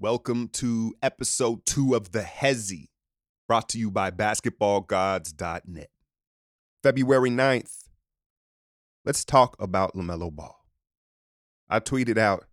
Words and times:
Welcome 0.00 0.50
to 0.50 0.94
episode 1.02 1.66
two 1.66 1.96
of 1.96 2.12
The 2.12 2.20
Hezzy, 2.20 2.90
brought 3.48 3.68
to 3.70 3.80
you 3.80 3.90
by 3.90 4.12
basketballgods.net. 4.12 5.90
February 6.84 7.30
9th, 7.30 7.88
let's 9.04 9.24
talk 9.24 9.56
about 9.58 9.96
LaMelo 9.96 10.30
Ball. 10.30 10.56
I 11.68 11.80
tweeted 11.80 12.16
out, 12.16 12.44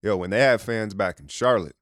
yo, 0.00 0.16
when 0.16 0.30
they 0.30 0.38
have 0.38 0.62
fans 0.62 0.94
back 0.94 1.18
in 1.18 1.26
Charlotte, 1.26 1.74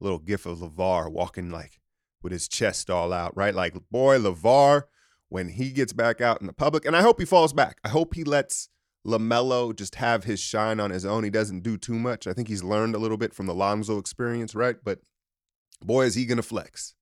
little 0.00 0.18
gif 0.18 0.46
of 0.46 0.60
LaVar 0.60 1.12
walking 1.12 1.50
like 1.50 1.82
with 2.22 2.32
his 2.32 2.48
chest 2.48 2.88
all 2.88 3.12
out, 3.12 3.36
right? 3.36 3.54
Like, 3.54 3.74
boy, 3.90 4.16
LaVar, 4.16 4.84
when 5.28 5.50
he 5.50 5.72
gets 5.72 5.92
back 5.92 6.22
out 6.22 6.40
in 6.40 6.46
the 6.46 6.54
public, 6.54 6.86
and 6.86 6.96
I 6.96 7.02
hope 7.02 7.20
he 7.20 7.26
falls 7.26 7.52
back. 7.52 7.80
I 7.84 7.90
hope 7.90 8.14
he 8.14 8.24
lets 8.24 8.70
LaMelo 9.06 9.74
just 9.74 9.96
have 9.96 10.24
his 10.24 10.40
shine 10.40 10.78
on 10.78 10.90
his 10.90 11.04
own. 11.04 11.24
He 11.24 11.30
doesn't 11.30 11.62
do 11.62 11.76
too 11.76 11.98
much. 11.98 12.26
I 12.26 12.32
think 12.32 12.48
he's 12.48 12.62
learned 12.62 12.94
a 12.94 12.98
little 12.98 13.16
bit 13.16 13.34
from 13.34 13.46
the 13.46 13.54
Lonzo 13.54 13.98
experience, 13.98 14.54
right? 14.54 14.76
But 14.82 15.00
boy, 15.82 16.04
is 16.04 16.14
he 16.14 16.24
going 16.24 16.36
to 16.36 16.42
flex, 16.42 16.94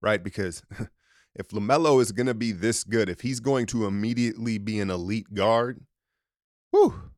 right? 0.00 0.22
Because 0.22 0.62
if 1.34 1.48
LaMelo 1.48 2.00
is 2.00 2.12
going 2.12 2.26
to 2.26 2.34
be 2.34 2.52
this 2.52 2.84
good, 2.84 3.08
if 3.08 3.22
he's 3.22 3.40
going 3.40 3.66
to 3.66 3.86
immediately 3.86 4.58
be 4.58 4.78
an 4.78 4.90
elite 4.90 5.34
guard, 5.34 5.80
whew, 6.70 7.10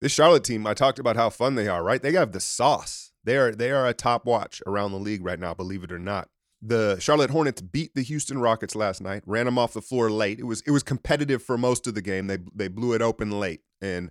this 0.00 0.12
Charlotte 0.12 0.44
team, 0.44 0.66
I 0.66 0.74
talked 0.74 0.98
about 0.98 1.16
how 1.16 1.30
fun 1.30 1.54
they 1.54 1.68
are, 1.68 1.82
right? 1.82 2.02
They 2.02 2.12
have 2.12 2.32
the 2.32 2.40
sauce. 2.40 3.12
They 3.24 3.36
are 3.36 3.52
they 3.52 3.72
are 3.72 3.86
a 3.86 3.94
top 3.94 4.24
watch 4.24 4.62
around 4.66 4.92
the 4.92 4.98
league 4.98 5.24
right 5.24 5.40
now, 5.40 5.52
believe 5.52 5.82
it 5.82 5.92
or 5.92 5.98
not. 5.98 6.28
The 6.66 6.98
Charlotte 6.98 7.30
Hornets 7.30 7.62
beat 7.62 7.94
the 7.94 8.02
Houston 8.02 8.38
Rockets 8.38 8.74
last 8.74 9.00
night, 9.00 9.22
ran 9.24 9.44
them 9.46 9.58
off 9.58 9.72
the 9.72 9.80
floor 9.80 10.10
late. 10.10 10.40
It 10.40 10.46
was 10.46 10.62
it 10.62 10.72
was 10.72 10.82
competitive 10.82 11.42
for 11.42 11.56
most 11.56 11.86
of 11.86 11.94
the 11.94 12.02
game. 12.02 12.26
They 12.26 12.38
they 12.54 12.68
blew 12.68 12.92
it 12.92 13.02
open 13.02 13.30
late. 13.30 13.60
And 13.80 14.10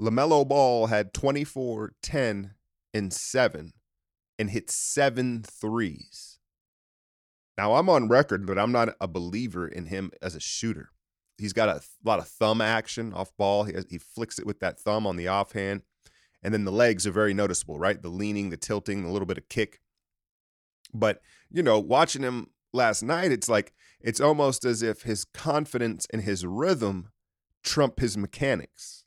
LaMelo 0.00 0.46
Ball 0.46 0.86
had 0.86 1.12
24, 1.14 1.94
10, 2.02 2.54
and 2.94 3.12
7 3.12 3.72
and 4.38 4.50
hit 4.50 4.70
seven 4.70 5.42
threes. 5.42 6.38
Now 7.56 7.74
I'm 7.74 7.88
on 7.88 8.08
record 8.08 8.46
that 8.46 8.58
I'm 8.58 8.72
not 8.72 8.94
a 9.00 9.08
believer 9.08 9.66
in 9.66 9.86
him 9.86 10.10
as 10.20 10.34
a 10.34 10.40
shooter. 10.40 10.90
He's 11.38 11.52
got 11.52 11.68
a 11.68 11.80
lot 12.04 12.18
of 12.18 12.28
thumb 12.28 12.60
action 12.60 13.12
off 13.12 13.36
ball. 13.36 13.64
He, 13.64 13.72
has, 13.72 13.86
he 13.88 13.98
flicks 13.98 14.38
it 14.38 14.46
with 14.46 14.60
that 14.60 14.78
thumb 14.78 15.06
on 15.06 15.16
the 15.16 15.28
offhand. 15.28 15.82
And 16.42 16.52
then 16.52 16.64
the 16.64 16.72
legs 16.72 17.06
are 17.06 17.12
very 17.12 17.34
noticeable, 17.34 17.78
right? 17.78 18.00
The 18.00 18.08
leaning, 18.08 18.50
the 18.50 18.56
tilting, 18.56 19.04
a 19.04 19.10
little 19.10 19.26
bit 19.26 19.38
of 19.38 19.48
kick. 19.48 19.80
But, 20.98 21.20
you 21.50 21.62
know, 21.62 21.78
watching 21.78 22.22
him 22.22 22.50
last 22.72 23.02
night, 23.02 23.32
it's 23.32 23.48
like 23.48 23.72
it's 24.00 24.20
almost 24.20 24.64
as 24.64 24.82
if 24.82 25.02
his 25.02 25.24
confidence 25.24 26.06
and 26.12 26.22
his 26.22 26.44
rhythm 26.44 27.10
trump 27.62 28.00
his 28.00 28.16
mechanics. 28.16 29.04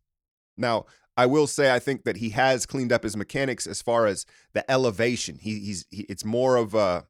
Now, 0.58 0.86
I 1.16 1.26
will 1.26 1.48
say 1.48 1.74
I 1.74 1.80
think 1.80 2.04
that 2.04 2.18
he 2.18 2.30
has 2.30 2.66
cleaned 2.66 2.94
up 2.94 3.04
his 3.04 3.18
mechanics 3.18 3.68
as 3.68 3.82
far 3.82 4.06
as 4.06 4.26
the 4.54 4.70
elevation. 4.72 5.38
He, 5.40 5.60
he's 5.60 5.86
he, 5.90 6.04
it's 6.04 6.24
more 6.26 6.56
of 6.56 6.74
a 6.74 7.08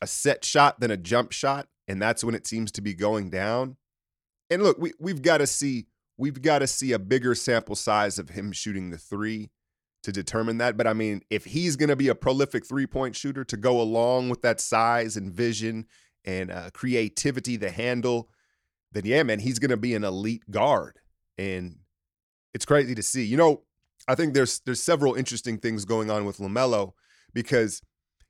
a 0.00 0.06
set 0.06 0.44
shot 0.44 0.80
than 0.80 0.90
a 0.90 0.96
jump 0.96 1.32
shot, 1.32 1.68
and 1.88 2.00
that's 2.00 2.24
when 2.24 2.34
it 2.34 2.46
seems 2.46 2.70
to 2.72 2.82
be 2.82 2.94
going 2.94 3.30
down. 3.30 3.76
And 4.50 4.62
look, 4.62 4.78
we 4.78 4.92
we've 4.98 5.22
got 5.22 5.38
to 5.38 5.46
see 5.46 5.86
we've 6.16 6.40
got 6.40 6.60
to 6.60 6.66
see 6.66 6.92
a 6.92 6.98
bigger 6.98 7.34
sample 7.34 7.76
size 7.76 8.18
of 8.18 8.30
him 8.30 8.52
shooting 8.52 8.90
the 8.90 8.98
three 8.98 9.50
to 10.06 10.12
determine 10.12 10.58
that. 10.58 10.76
But 10.76 10.86
I 10.86 10.92
mean, 10.92 11.22
if 11.30 11.46
he's 11.46 11.74
going 11.74 11.88
to 11.88 11.96
be 11.96 12.06
a 12.06 12.14
prolific 12.14 12.64
three 12.64 12.86
point 12.86 13.16
shooter 13.16 13.42
to 13.44 13.56
go 13.56 13.80
along 13.80 14.28
with 14.28 14.40
that 14.42 14.60
size 14.60 15.16
and 15.16 15.32
vision 15.32 15.86
and 16.24 16.52
uh, 16.52 16.70
creativity 16.72 17.56
the 17.56 17.72
handle, 17.72 18.30
then 18.92 19.04
yeah, 19.04 19.24
man, 19.24 19.40
he's 19.40 19.58
going 19.58 19.72
to 19.72 19.76
be 19.76 19.94
an 19.94 20.04
elite 20.04 20.48
guard. 20.48 21.00
And 21.36 21.78
it's 22.54 22.64
crazy 22.64 22.94
to 22.94 23.02
see. 23.02 23.24
You 23.24 23.36
know, 23.36 23.62
I 24.06 24.14
think 24.14 24.32
there's 24.32 24.60
there's 24.60 24.80
several 24.80 25.14
interesting 25.14 25.58
things 25.58 25.84
going 25.84 26.08
on 26.08 26.24
with 26.24 26.38
LaMelo 26.38 26.92
because 27.34 27.82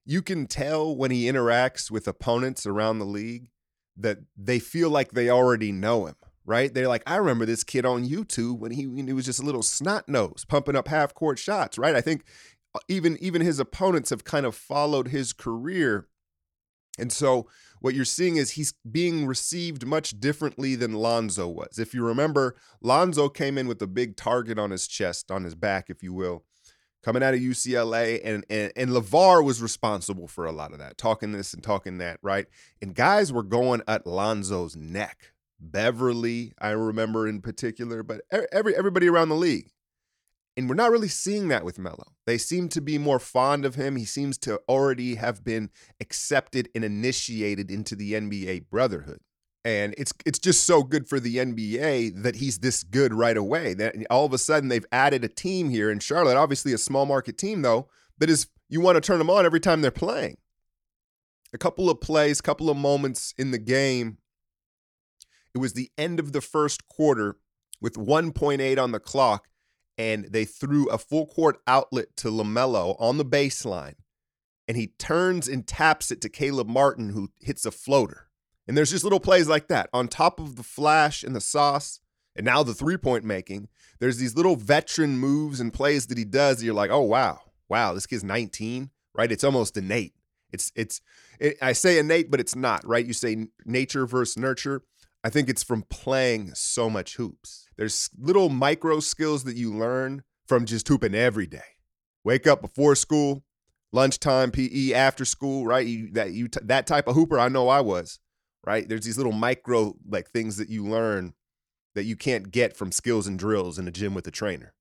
you 0.07 0.23
can 0.23 0.47
tell 0.47 0.97
when 0.97 1.11
he 1.11 1.25
interacts 1.25 1.91
with 1.91 2.09
opponents 2.09 2.65
around 2.65 3.01
the 3.01 3.05
league 3.05 3.51
that 3.99 4.21
they 4.35 4.59
feel 4.59 4.89
like 4.89 5.11
they 5.11 5.29
already 5.29 5.73
know 5.73 6.07
him 6.07 6.17
right? 6.47 6.73
They're 6.73 6.89
like, 6.89 7.03
I 7.07 7.17
remember 7.17 7.45
this 7.45 7.65
kid 7.65 7.85
on 7.85 8.09
YouTube 8.09 8.59
when 8.59 8.71
he, 8.71 8.87
when 8.87 9.07
he 9.07 9.13
was 9.13 9.27
just 9.27 9.41
a 9.41 9.45
little 9.45 9.63
snot 9.63 10.09
nose 10.09 10.47
pumping 10.49 10.77
up 10.77 10.89
half 10.89 11.13
court 11.13 11.39
shots, 11.39 11.77
right? 11.77 11.95
I 11.95 12.01
think 12.01 12.25
uh, 12.75 12.79
even 12.89 13.19
even 13.21 13.43
his 13.43 13.59
opponents 13.59 14.11
have 14.11 14.25
kind 14.25 14.47
of 14.47 14.55
followed 14.55 15.09
his 15.09 15.33
career. 15.33 16.07
And 16.99 17.13
so 17.13 17.47
what 17.81 17.95
you're 17.95 18.07
seeing 18.07 18.37
is 18.37 18.53
he's 18.53 18.73
being 18.91 19.27
received 19.27 19.87
much 19.87 20.19
differently 20.19 20.77
than 20.77 20.95
Lonzo 20.95 21.47
was. 21.47 21.79
If 21.79 21.93
you 21.93 22.03
remember, 22.03 22.57
Lonzo 22.81 23.29
came 23.29 23.59
in 23.59 23.69
with 23.69 23.83
a 23.83 23.87
big 23.87 24.17
target 24.17 24.59
on 24.59 24.71
his 24.71 24.87
chest, 24.87 25.31
on 25.31 25.45
his 25.45 25.55
back, 25.55 25.91
if 25.91 26.03
you 26.03 26.15
will, 26.15 26.45
coming 27.03 27.23
out 27.23 27.35
of 27.35 27.41
UCLA, 27.41 28.21
and 28.25 28.47
and, 28.49 28.73
and 28.77 28.91
LaVar 28.91 29.45
was 29.45 29.61
responsible 29.61 30.29
for 30.29 30.47
a 30.47 30.53
lot 30.53 30.73
of 30.73 30.79
that, 30.79 30.97
talking 30.97 31.33
this 31.33 31.53
and 31.53 31.63
talking 31.63 31.99
that, 31.99 32.19
right? 32.23 32.47
And 32.81 32.95
guys 32.95 33.33
were 33.33 33.43
going 33.43 33.83
at 33.89 34.07
Lonzo's 34.07 34.77
neck 34.77 35.33
Beverley, 35.59 36.53
I 36.61 36.71
remember 36.71 37.27
in 37.27 37.41
particular, 37.41 38.03
but 38.03 38.23
every 38.53 38.77
everybody 38.77 39.09
around 39.09 39.29
the 39.29 39.37
league. 39.37 39.71
And 40.57 40.71
we're 40.71 40.75
not 40.75 40.91
really 40.91 41.09
seeing 41.09 41.49
that 41.49 41.67
with 41.67 41.79
Melo. 41.79 42.15
They 42.25 42.39
seem 42.39 42.71
to 42.71 42.81
be 42.81 42.97
more 42.97 43.19
fond 43.19 43.67
of 43.67 43.75
him. 43.75 43.97
He 43.97 44.07
seems 44.07 44.39
to 44.39 44.59
already 44.69 45.17
have 45.17 45.45
been 45.45 45.71
accepted 46.01 46.71
and 46.75 46.83
initiated 46.83 47.71
into 47.71 47.95
the 47.95 48.15
NBA 48.15 48.71
brotherhood. 48.71 49.21
And 49.67 49.95
it's 49.99 50.15
it's 50.25 50.39
just 50.39 50.65
so 50.65 50.83
good 50.83 51.09
for 51.09 51.21
the 51.21 51.37
NBA 51.37 52.23
that 52.23 52.37
he's 52.37 52.61
this 52.61 52.85
good 52.85 53.13
right 53.13 53.37
away. 53.37 53.75
That 53.75 53.97
all 54.09 54.25
of 54.25 54.33
a 54.33 54.39
sudden 54.39 54.69
they've 54.69 54.87
added 54.93 55.25
a 55.25 55.29
team 55.29 55.69
here 55.69 55.91
in 55.91 55.99
Charlotte, 55.99 56.37
obviously 56.37 56.73
a 56.73 56.79
small 56.79 57.05
market 57.05 57.37
team 57.37 57.63
though, 57.63 57.89
that 58.19 58.31
is 58.31 58.47
you 58.69 58.81
want 58.81 58.97
to 58.97 59.01
turn 59.01 59.19
them 59.19 59.31
on 59.31 59.45
every 59.45 59.61
time 59.61 59.83
they're 59.83 59.91
playing. 59.91 60.39
A 61.53 61.59
couple 61.59 61.91
of 61.91 62.01
plays, 62.01 62.41
couple 62.41 62.71
of 62.71 62.77
moments 62.77 63.35
in 63.37 63.51
the 63.51 63.59
game 63.59 64.19
it 65.57 65.61
was 65.61 65.73
the 65.73 65.91
end 65.97 66.21
of 66.21 66.33
the 66.33 66.43
first 66.43 66.87
quarter 66.87 67.39
with 67.81 67.95
1.8 67.95 68.79
on 68.79 68.93
the 68.93 69.01
clock, 69.01 69.49
and 69.97 70.27
they 70.27 70.45
threw 70.45 70.87
a 70.91 70.99
full 70.99 71.27
court 71.27 71.63
outlet 71.67 72.15
to 72.19 72.29
LaMelo 72.29 72.95
on 73.01 73.17
the 73.17 73.25
baseline. 73.25 73.95
And 74.69 74.77
he 74.77 74.89
turns 74.99 75.49
and 75.49 75.67
taps 75.67 76.11
it 76.11 76.21
to 76.21 76.29
Caleb 76.29 76.69
Martin, 76.69 77.09
who 77.09 77.31
hits 77.41 77.65
a 77.65 77.71
floater. 77.71 78.29
And 78.69 78.77
there's 78.77 78.91
just 78.91 79.03
little 79.03 79.19
plays 79.19 79.49
like 79.49 79.69
that. 79.69 79.89
On 79.95 80.09
top 80.09 80.39
of 80.39 80.57
the 80.57 80.63
flash 80.63 81.23
and 81.23 81.35
the 81.35 81.41
sauce, 81.41 82.01
and 82.35 82.45
now 82.45 82.63
the 82.63 82.75
three 82.75 82.99
point 82.99 83.25
making, 83.25 83.69
there's 83.99 84.19
these 84.19 84.37
little 84.37 84.57
veteran 84.57 85.17
moves 85.17 85.59
and 85.59 85.73
plays 85.73 86.09
that 86.09 86.19
he 86.19 86.27
does. 86.27 86.59
That 86.59 86.67
you're 86.67 86.75
like, 86.75 86.91
oh, 86.91 87.01
wow, 87.01 87.41
wow, 87.71 87.95
this 87.95 88.07
kid's 88.07 88.25
19, 88.25 88.91
right? 89.15 89.33
It's 89.33 89.45
almost 89.45 89.79
innate. 89.79 90.13
It's, 90.53 90.71
it's, 90.77 91.01
it, 91.41 91.57
I 91.63 91.73
say 91.73 91.99
innate, 91.99 92.31
but 92.31 92.41
it's 92.41 92.55
not, 92.55 92.87
right? 92.87 93.07
You 93.07 93.15
say 93.15 93.47
nature 93.65 94.07
versus 94.07 94.37
nurture. 94.37 94.83
I 95.27 95.29
think 95.29 95.49
it's 95.49 95.65
from 95.65 95.83
playing 95.83 96.53
so 96.55 96.89
much 96.89 97.17
hoops. 97.17 97.67
There's 97.77 98.09
little 98.17 98.49
micro 98.49 99.01
skills 99.01 99.43
that 99.43 99.57
you 99.57 99.75
learn 99.75 100.23
from 100.47 100.67
just 100.67 100.87
hooping 100.87 101.17
every 101.17 101.49
day. 101.49 101.75
Wake 102.23 102.47
up 102.47 102.61
before 102.61 102.95
school, 102.95 103.43
lunchtime 103.91 104.53
PE, 104.53 104.93
after 104.93 105.25
school, 105.25 105.67
right? 105.67 105.85
You, 105.85 106.13
that 106.13 106.31
you 106.31 106.47
that 106.63 106.87
type 106.87 107.09
of 107.09 107.17
hooper, 107.17 107.41
I 107.41 107.49
know 107.49 107.69
I 107.69 107.81
was, 107.81 108.21
right? 108.65 108.89
There's 108.89 109.05
these 109.05 109.17
little 109.17 109.33
micro 109.33 109.97
like 110.09 110.31
things 110.31 110.59
that 110.59 110.69
you 110.69 110.87
learn 110.87 111.35
that 111.97 112.05
you 112.05 112.15
can't 112.15 112.53
get 112.53 112.77
from 112.77 112.93
skills 112.93 113.27
and 113.27 113.37
drills 113.37 113.81
in 113.81 113.85
the 113.85 113.91
gym 113.91 114.15
with 114.15 114.29
a 114.29 114.31
trainer. 114.31 114.75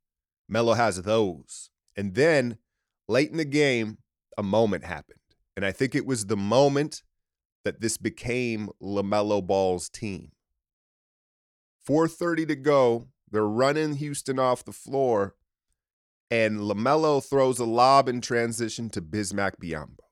Melo 0.48 0.76
has 0.76 1.02
those. 1.02 1.72
And 1.98 2.14
then 2.14 2.60
late 3.08 3.32
in 3.32 3.38
the 3.38 3.46
game, 3.46 3.98
a 4.38 4.44
moment 4.44 4.84
happened. 4.84 5.18
And 5.58 5.66
I 5.66 5.72
think 5.72 5.96
it 5.96 6.06
was 6.06 6.28
the 6.28 6.38
moment 6.38 7.02
that 7.66 7.82
this 7.82 7.98
became 7.98 8.70
LaMelo 8.82 9.46
Ball's 9.46 9.90
team. 9.90 10.32
4:30 11.86 12.48
to 12.48 12.56
go. 12.56 13.10
They're 13.30 13.46
running 13.46 13.96
Houston 13.96 14.40
off 14.40 14.64
the 14.64 14.72
floor, 14.72 15.36
and 16.32 16.60
LaMelo 16.60 17.24
throws 17.24 17.60
a 17.60 17.66
lob 17.66 18.08
in 18.08 18.22
transition 18.22 18.90
to 18.92 19.02
Bismack 19.02 19.58
Biyombo, 19.62 20.06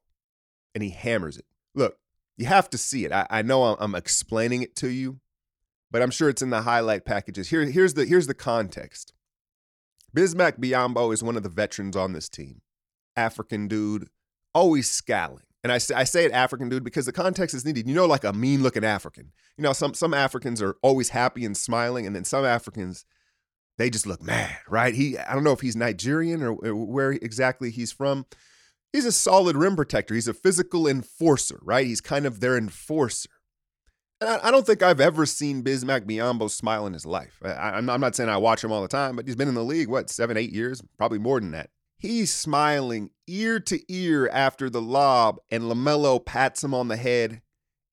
and 0.74 0.83
he 0.83 0.89
hammers 0.89 1.38
it. 1.38 1.45
Look, 1.74 1.98
you 2.36 2.48
have 2.48 2.69
to 2.72 2.77
see 2.77 3.06
it. 3.06 3.12
I, 3.12 3.27
I 3.30 3.42
know 3.44 3.63
I'm, 3.63 3.77
I'm, 3.80 3.95
explaining 3.95 4.63
it 4.63 4.75
to 4.77 4.89
you, 4.89 5.19
but 5.92 6.01
I'm 6.01 6.12
sure 6.12 6.30
it's 6.30 6.42
in 6.42 6.50
the 6.50 6.63
highlight 6.63 7.06
packages. 7.06 7.50
Here, 7.50 7.63
here's 7.66 7.94
the 7.94 8.06
here's 8.06 8.27
the 8.27 8.33
context. 8.33 9.13
Bismack 10.16 10.60
Biyombo 10.60 11.13
is 11.13 11.24
one 11.24 11.38
of 11.38 11.44
the 11.44 11.50
veterans 11.50 11.95
on 11.95 12.13
this 12.13 12.30
team. 12.30 12.62
African 13.16 13.68
dude, 13.68 14.10
always 14.54 14.89
scowling. 14.89 15.45
And 15.63 15.71
I 15.71 15.77
say, 15.77 15.95
I 15.95 16.04
say 16.04 16.25
it 16.25 16.31
African 16.33 16.68
dude 16.68 16.83
because 16.83 17.06
the 17.06 17.13
context 17.13 17.56
is 17.56 17.63
needed. 17.63 17.88
You 17.88 17.95
know, 17.95 18.06
like 18.06 18.25
a 18.25 18.33
mean 18.33 18.62
looking 18.62 18.83
African. 18.83 19.31
You 19.57 19.63
know, 19.63 19.74
some 19.74 19.94
some 19.94 20.13
Africans 20.13 20.62
are 20.62 20.75
always 20.81 21.10
happy 21.10 21.45
and 21.45 21.56
smiling, 21.56 22.06
and 22.06 22.15
then 22.15 22.25
some 22.25 22.44
Africans, 22.44 23.06
they 23.77 23.89
just 23.89 24.06
look 24.06 24.21
mad, 24.21 24.57
right? 24.68 24.94
He 24.94 25.18
I 25.18 25.33
don't 25.33 25.45
know 25.45 25.54
if 25.54 25.62
he's 25.62 25.75
Nigerian 25.75 26.44
or, 26.44 26.54
where 26.54 27.12
exactly 27.12 27.71
he's 27.71 27.94
from. 27.94 28.25
He's 28.92 29.06
a 29.06 29.12
solid 29.12 29.56
rim 29.56 29.75
protector. 29.75 30.13
He's 30.13 30.27
a 30.27 30.33
physical 30.33 30.88
enforcer, 30.88 31.60
right? 31.63 31.88
He's 31.88 32.01
kind 32.01 32.25
of 32.25 32.42
their 32.42 32.57
enforcer. 32.57 33.30
And 34.21 34.30
I, 34.30 34.48
I 34.48 34.51
don't 34.51 34.68
think 34.68 34.83
I've 34.83 35.01
ever 35.01 35.25
seen 35.25 35.63
Bismack 35.63 36.06
Biyombo 36.06 36.50
smile 36.50 36.86
in 36.86 36.94
his 36.94 37.06
life. 37.06 37.39
I, 37.44 37.71
I'm 37.71 37.86
not 37.86 38.15
saying 38.15 38.30
I 38.30 38.38
watch 38.38 38.63
him 38.63 38.71
all 38.71 38.81
the 38.81 38.88
time, 38.88 39.15
but 39.15 39.25
he's 39.25 39.36
been 39.36 39.48
in 39.48 39.56
the 39.56 39.63
league, 39.63 39.88
what, 39.88 40.10
seven, 40.10 40.38
eight 40.38 40.51
years? 40.51 40.83
Probably 40.98 41.19
more 41.19 41.39
than 41.39 41.51
that 41.51 41.69
He's 42.03 42.33
smiling 42.33 43.11
ear 43.27 43.61
to 43.61 43.81
ear 43.89 44.27
after 44.27 44.69
the 44.69 44.81
lob, 44.81 45.39
and 45.50 45.63
LaMelo 45.63 46.23
pats 46.23 46.61
him 46.61 46.73
on 46.73 46.89
the 46.89 46.97
head, 46.97 47.41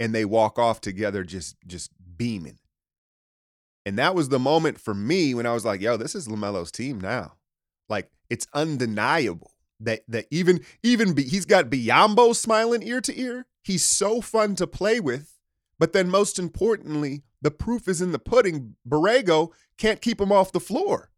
and 0.01 0.13
they 0.13 0.25
walk 0.25 0.59
off 0.59 0.81
together, 0.81 1.23
just 1.23 1.55
just 1.65 1.93
beaming. 2.17 2.59
And 3.87 3.97
that 4.01 4.17
was 4.17 4.29
the 4.29 4.41
moment 4.41 4.81
for 4.81 4.95
me 4.95 5.33
when 5.33 5.47
I 5.47 5.53
was 5.53 5.65
like, 5.65 5.81
yo, 5.81 5.97
this 5.97 6.17
is 6.17 6.27
LaMelo's 6.27 6.73
team 6.73 7.01
now. 7.01 7.35
Like 7.89 8.11
it's 8.29 8.49
undeniable 8.53 9.53
that 9.79 10.01
that 10.09 10.27
even 10.33 10.65
even 10.83 11.13
be, 11.13 11.23
he's 11.23 11.47
got 11.47 11.71
Biyombo 11.71 12.35
smiling 12.35 12.83
ear 12.83 13.01
to 13.03 13.17
ear. 13.17 13.47
He's 13.63 13.85
so 13.85 14.21
fun 14.21 14.57
to 14.57 14.67
play 14.67 14.99
with. 14.99 15.39
But 15.79 15.93
then 15.93 16.11
most 16.11 16.37
importantly, 16.37 17.23
the 17.41 17.53
proof 17.53 17.87
is 17.87 18.03
in 18.03 18.11
the 18.11 18.19
pudding. 18.19 18.75
Borrego 18.85 19.53
can't 19.79 20.03
keep 20.03 20.21
him 20.21 20.33
off 20.33 20.51
the 20.51 20.59
floor. 20.59 21.13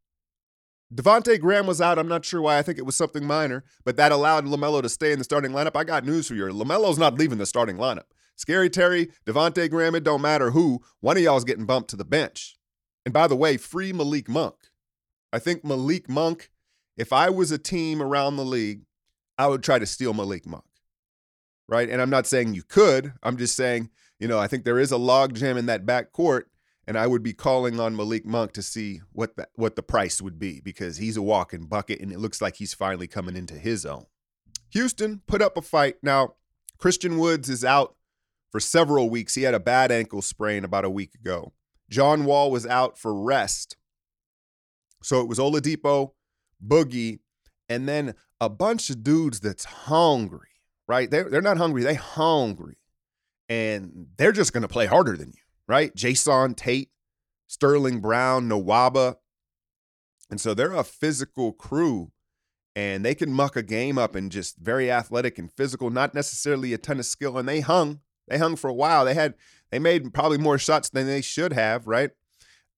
Devonte 0.94 1.40
Graham 1.40 1.66
was 1.66 1.80
out. 1.80 1.98
I'm 1.98 2.08
not 2.08 2.24
sure 2.24 2.42
why. 2.42 2.58
I 2.58 2.62
think 2.62 2.76
it 2.76 2.84
was 2.84 2.96
something 2.96 3.24
minor, 3.24 3.64
but 3.84 3.96
that 3.96 4.12
allowed 4.12 4.44
LaMelo 4.44 4.82
to 4.82 4.88
stay 4.88 5.12
in 5.12 5.18
the 5.18 5.24
starting 5.24 5.52
lineup. 5.52 5.74
I 5.74 5.84
got 5.84 6.04
news 6.04 6.28
for 6.28 6.34
you. 6.34 6.44
LaMelo's 6.44 6.98
not 6.98 7.14
leaving 7.14 7.38
the 7.38 7.46
starting 7.46 7.76
lineup. 7.76 8.04
Scary 8.36 8.68
Terry, 8.68 9.08
Devonte 9.24 9.70
Graham, 9.70 9.94
it 9.94 10.04
don't 10.04 10.20
matter 10.20 10.50
who. 10.50 10.82
One 11.00 11.16
of 11.16 11.22
y'all's 11.22 11.44
getting 11.44 11.64
bumped 11.64 11.90
to 11.90 11.96
the 11.96 12.04
bench. 12.04 12.56
And 13.06 13.14
by 13.14 13.26
the 13.26 13.36
way, 13.36 13.56
free 13.56 13.92
Malik 13.92 14.28
Monk. 14.28 14.54
I 15.32 15.38
think 15.38 15.64
Malik 15.64 16.08
Monk, 16.08 16.50
if 16.96 17.12
I 17.12 17.30
was 17.30 17.50
a 17.50 17.58
team 17.58 18.02
around 18.02 18.36
the 18.36 18.44
league, 18.44 18.82
I 19.38 19.46
would 19.46 19.62
try 19.62 19.78
to 19.78 19.86
steal 19.86 20.12
Malik 20.12 20.46
Monk. 20.46 20.64
Right? 21.68 21.88
And 21.88 22.02
I'm 22.02 22.10
not 22.10 22.26
saying 22.26 22.54
you 22.54 22.62
could. 22.62 23.14
I'm 23.22 23.38
just 23.38 23.56
saying, 23.56 23.88
you 24.18 24.28
know, 24.28 24.38
I 24.38 24.46
think 24.46 24.64
there 24.64 24.78
is 24.78 24.92
a 24.92 24.96
logjam 24.96 25.56
in 25.56 25.66
that 25.66 25.86
back 25.86 26.12
court 26.12 26.50
and 26.87 26.99
I 26.99 27.06
would 27.06 27.23
be 27.23 27.32
calling 27.32 27.79
on 27.79 27.96
Malik 27.96 28.26
Monk 28.26 28.52
to 28.52 28.62
see 28.62 29.00
what 29.12 29.37
the, 29.37 29.49
what 29.55 29.76
the 29.76 29.82
price 29.82 30.20
would 30.20 30.38
be 30.38 30.61
because 30.61 30.96
he's 30.96 31.17
a 31.17 31.23
walking 31.23 31.67
bucket 31.67 32.00
and 32.00 32.12
it 32.12 32.19
looks 32.19 32.43
like 32.43 32.56
he's 32.56 32.75
finally 32.75 33.06
coming 33.06 33.37
into 33.37 33.55
his 33.55 33.87
own. 33.87 34.06
Houston 34.70 35.23
put 35.26 35.43
up 35.43 35.56
a 35.56 35.62
fight. 35.62 35.96
Now, 36.02 36.34
Christian 36.79 37.19
Woods 37.19 37.49
is 37.49 37.64
out 37.64 37.94
for 38.50 38.58
several 38.58 39.11
weeks. 39.11 39.34
He 39.34 39.43
had 39.43 39.55
a 39.55 39.61
bad 39.61 39.93
ankle 39.93 40.23
sprain 40.23 40.64
about 40.64 40.84
a 40.84 40.90
week 40.90 41.14
ago. 41.14 41.52
John 41.88 42.25
Wall 42.25 42.50
was 42.50 42.67
out 42.67 42.99
for 42.99 43.14
rest. 43.14 43.76
So 45.02 45.20
it 45.20 45.28
was 45.28 45.38
Oladipo, 45.38 46.12
Boogie, 46.64 47.20
and 47.69 47.88
then 47.88 48.14
a 48.40 48.49
bunch 48.49 48.90
of 48.90 49.02
dudes 49.02 49.40
that's 49.40 49.64
hungry, 49.64 50.49
right? 50.88 51.11
They're, 51.11 51.28
they're 51.28 51.43
not 51.43 51.58
hungry, 51.58 51.82
they 51.82 51.94
hungry. 51.94 52.78
And 53.49 54.06
they're 54.17 54.32
just 54.32 54.52
going 54.52 54.62
to 54.62 54.69
play 54.69 54.87
harder 54.87 55.17
than 55.17 55.28
you 55.28 55.43
right? 55.72 55.96
Jae'Sean 55.96 56.54
Tate, 56.54 56.90
Sterling 57.46 58.00
Brown, 58.00 58.46
Nwaba. 58.46 59.16
And 60.30 60.38
so 60.38 60.52
they're 60.52 60.74
a 60.74 60.84
physical 60.84 61.52
crew 61.52 62.12
and 62.76 63.02
they 63.02 63.14
can 63.14 63.32
muck 63.32 63.56
a 63.56 63.62
game 63.62 63.96
up 63.96 64.14
and 64.14 64.30
just 64.30 64.58
very 64.58 64.90
athletic 64.90 65.38
and 65.38 65.50
physical, 65.50 65.88
not 65.88 66.14
necessarily 66.14 66.74
a 66.74 66.78
ton 66.78 66.98
of 66.98 67.06
skill. 67.06 67.38
And 67.38 67.48
they 67.48 67.60
hung. 67.60 68.00
They 68.28 68.36
hung 68.36 68.56
for 68.56 68.69
a 68.69 68.74
while. 68.74 69.06
They 69.06 69.14
had 69.14 69.32
they 69.70 69.78
made 69.78 70.12
probably 70.12 70.36
more 70.36 70.58
shots 70.58 70.90
than 70.90 71.06
they 71.06 71.22
should 71.22 71.54
have, 71.54 71.86
right? 71.86 72.10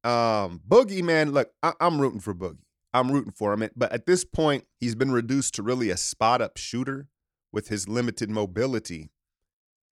Um, 0.05 0.61
Boogie, 0.67 1.03
man, 1.03 1.33
look, 1.33 1.51
I, 1.65 1.73
am 1.81 2.01
rooting 2.01 2.21
for 2.21 2.33
Boogie. 2.33 2.59
I'm 2.93 3.11
rooting 3.11 3.33
for 3.33 3.53
him. 3.53 3.69
But 3.75 3.91
at 3.91 4.07
this 4.07 4.25
point, 4.25 4.67
he's 4.79 4.95
been 4.95 5.11
reduced 5.11 5.55
to 5.55 5.65
really 5.65 5.91
a 5.91 5.97
spot 5.97 6.41
up 6.41 6.59
shooter 6.59 7.09
with 7.53 7.69
his 7.69 7.89
limited 7.89 8.31
mobility 8.31 9.11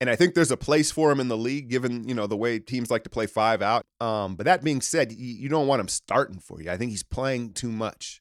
and 0.02 0.10
I 0.10 0.16
think 0.16 0.34
there's 0.34 0.50
a 0.50 0.56
place 0.56 0.90
for 0.90 1.12
him 1.12 1.20
in 1.20 1.28
the 1.28 1.36
league, 1.36 1.68
given 1.68 2.08
you 2.08 2.12
know 2.12 2.26
the 2.26 2.36
way 2.36 2.58
teams 2.58 2.90
like 2.90 3.04
to 3.04 3.08
play 3.08 3.26
five 3.26 3.62
out. 3.62 3.86
Um, 4.00 4.34
but 4.34 4.46
that 4.46 4.64
being 4.64 4.80
said, 4.80 5.12
you, 5.12 5.32
you 5.32 5.48
don't 5.48 5.68
want 5.68 5.78
him 5.78 5.86
starting 5.86 6.40
for 6.40 6.60
you. 6.60 6.72
I 6.72 6.76
think 6.76 6.90
he's 6.90 7.04
playing 7.04 7.52
too 7.52 7.70
much 7.70 8.20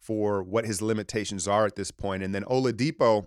for 0.00 0.42
what 0.42 0.64
his 0.64 0.82
limitations 0.82 1.46
are 1.46 1.64
at 1.64 1.76
this 1.76 1.92
point. 1.92 2.24
And 2.24 2.34
then 2.34 2.42
Oladipo 2.42 3.26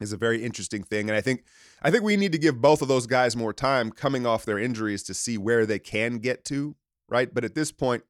is 0.00 0.12
a 0.12 0.16
very 0.16 0.44
interesting 0.44 0.84
thing, 0.84 1.10
and 1.10 1.16
I 1.16 1.20
think 1.20 1.42
I 1.82 1.90
think 1.90 2.04
we 2.04 2.16
need 2.16 2.30
to 2.30 2.38
give 2.38 2.62
both 2.62 2.82
of 2.82 2.86
those 2.86 3.08
guys 3.08 3.34
more 3.34 3.52
time 3.52 3.90
coming 3.90 4.24
off 4.24 4.44
their 4.44 4.60
injuries 4.60 5.02
to 5.04 5.14
see 5.14 5.36
where 5.36 5.66
they 5.66 5.80
can 5.80 6.18
get 6.18 6.44
to, 6.44 6.76
right? 7.08 7.34
But 7.34 7.44
at 7.44 7.56
this 7.56 7.72
point, 7.72 8.04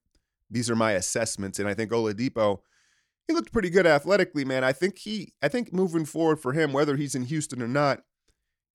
these 0.51 0.69
are 0.69 0.77
my 0.77 0.93
assessments, 0.93 1.59
and 1.59 1.67
I 1.67 1.73
think 1.73 1.93
Oladipo. 1.93 2.59
He 3.27 3.33
looked 3.35 3.53
pretty 3.53 3.71
good 3.71 3.87
athletically, 3.87 4.45
man. 4.45 4.63
I 4.63 4.73
think 4.73 4.99
he, 4.99 5.33
I 5.43 5.49
think 5.49 5.73
moving 5.73 6.05
forward 6.05 6.39
for 6.39 6.53
him, 6.53 6.73
whether 6.73 6.95
he's 6.95 7.15
in 7.15 7.25
Houston 7.25 7.61
or 7.61 7.67
not, 7.67 8.03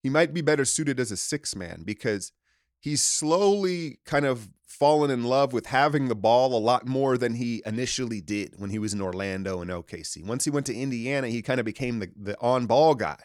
he 0.01 0.09
might 0.09 0.33
be 0.33 0.41
better 0.41 0.65
suited 0.65 0.99
as 0.99 1.11
a 1.11 1.17
six 1.17 1.55
man 1.55 1.83
because 1.85 2.31
he's 2.79 3.01
slowly 3.01 3.99
kind 4.05 4.25
of 4.25 4.49
fallen 4.65 5.11
in 5.11 5.23
love 5.23 5.53
with 5.53 5.67
having 5.67 6.07
the 6.07 6.15
ball 6.15 6.57
a 6.57 6.59
lot 6.59 6.87
more 6.87 7.17
than 7.17 7.35
he 7.35 7.61
initially 7.65 8.21
did 8.21 8.53
when 8.57 8.71
he 8.71 8.79
was 8.79 8.93
in 8.93 9.01
Orlando 9.01 9.61
and 9.61 9.69
OKC. 9.69 10.25
Once 10.25 10.45
he 10.45 10.49
went 10.49 10.65
to 10.65 10.75
Indiana, 10.75 11.27
he 11.27 11.41
kind 11.41 11.59
of 11.59 11.65
became 11.65 11.99
the, 11.99 12.09
the 12.19 12.39
on 12.41 12.65
ball 12.65 12.95
guy. 12.95 13.17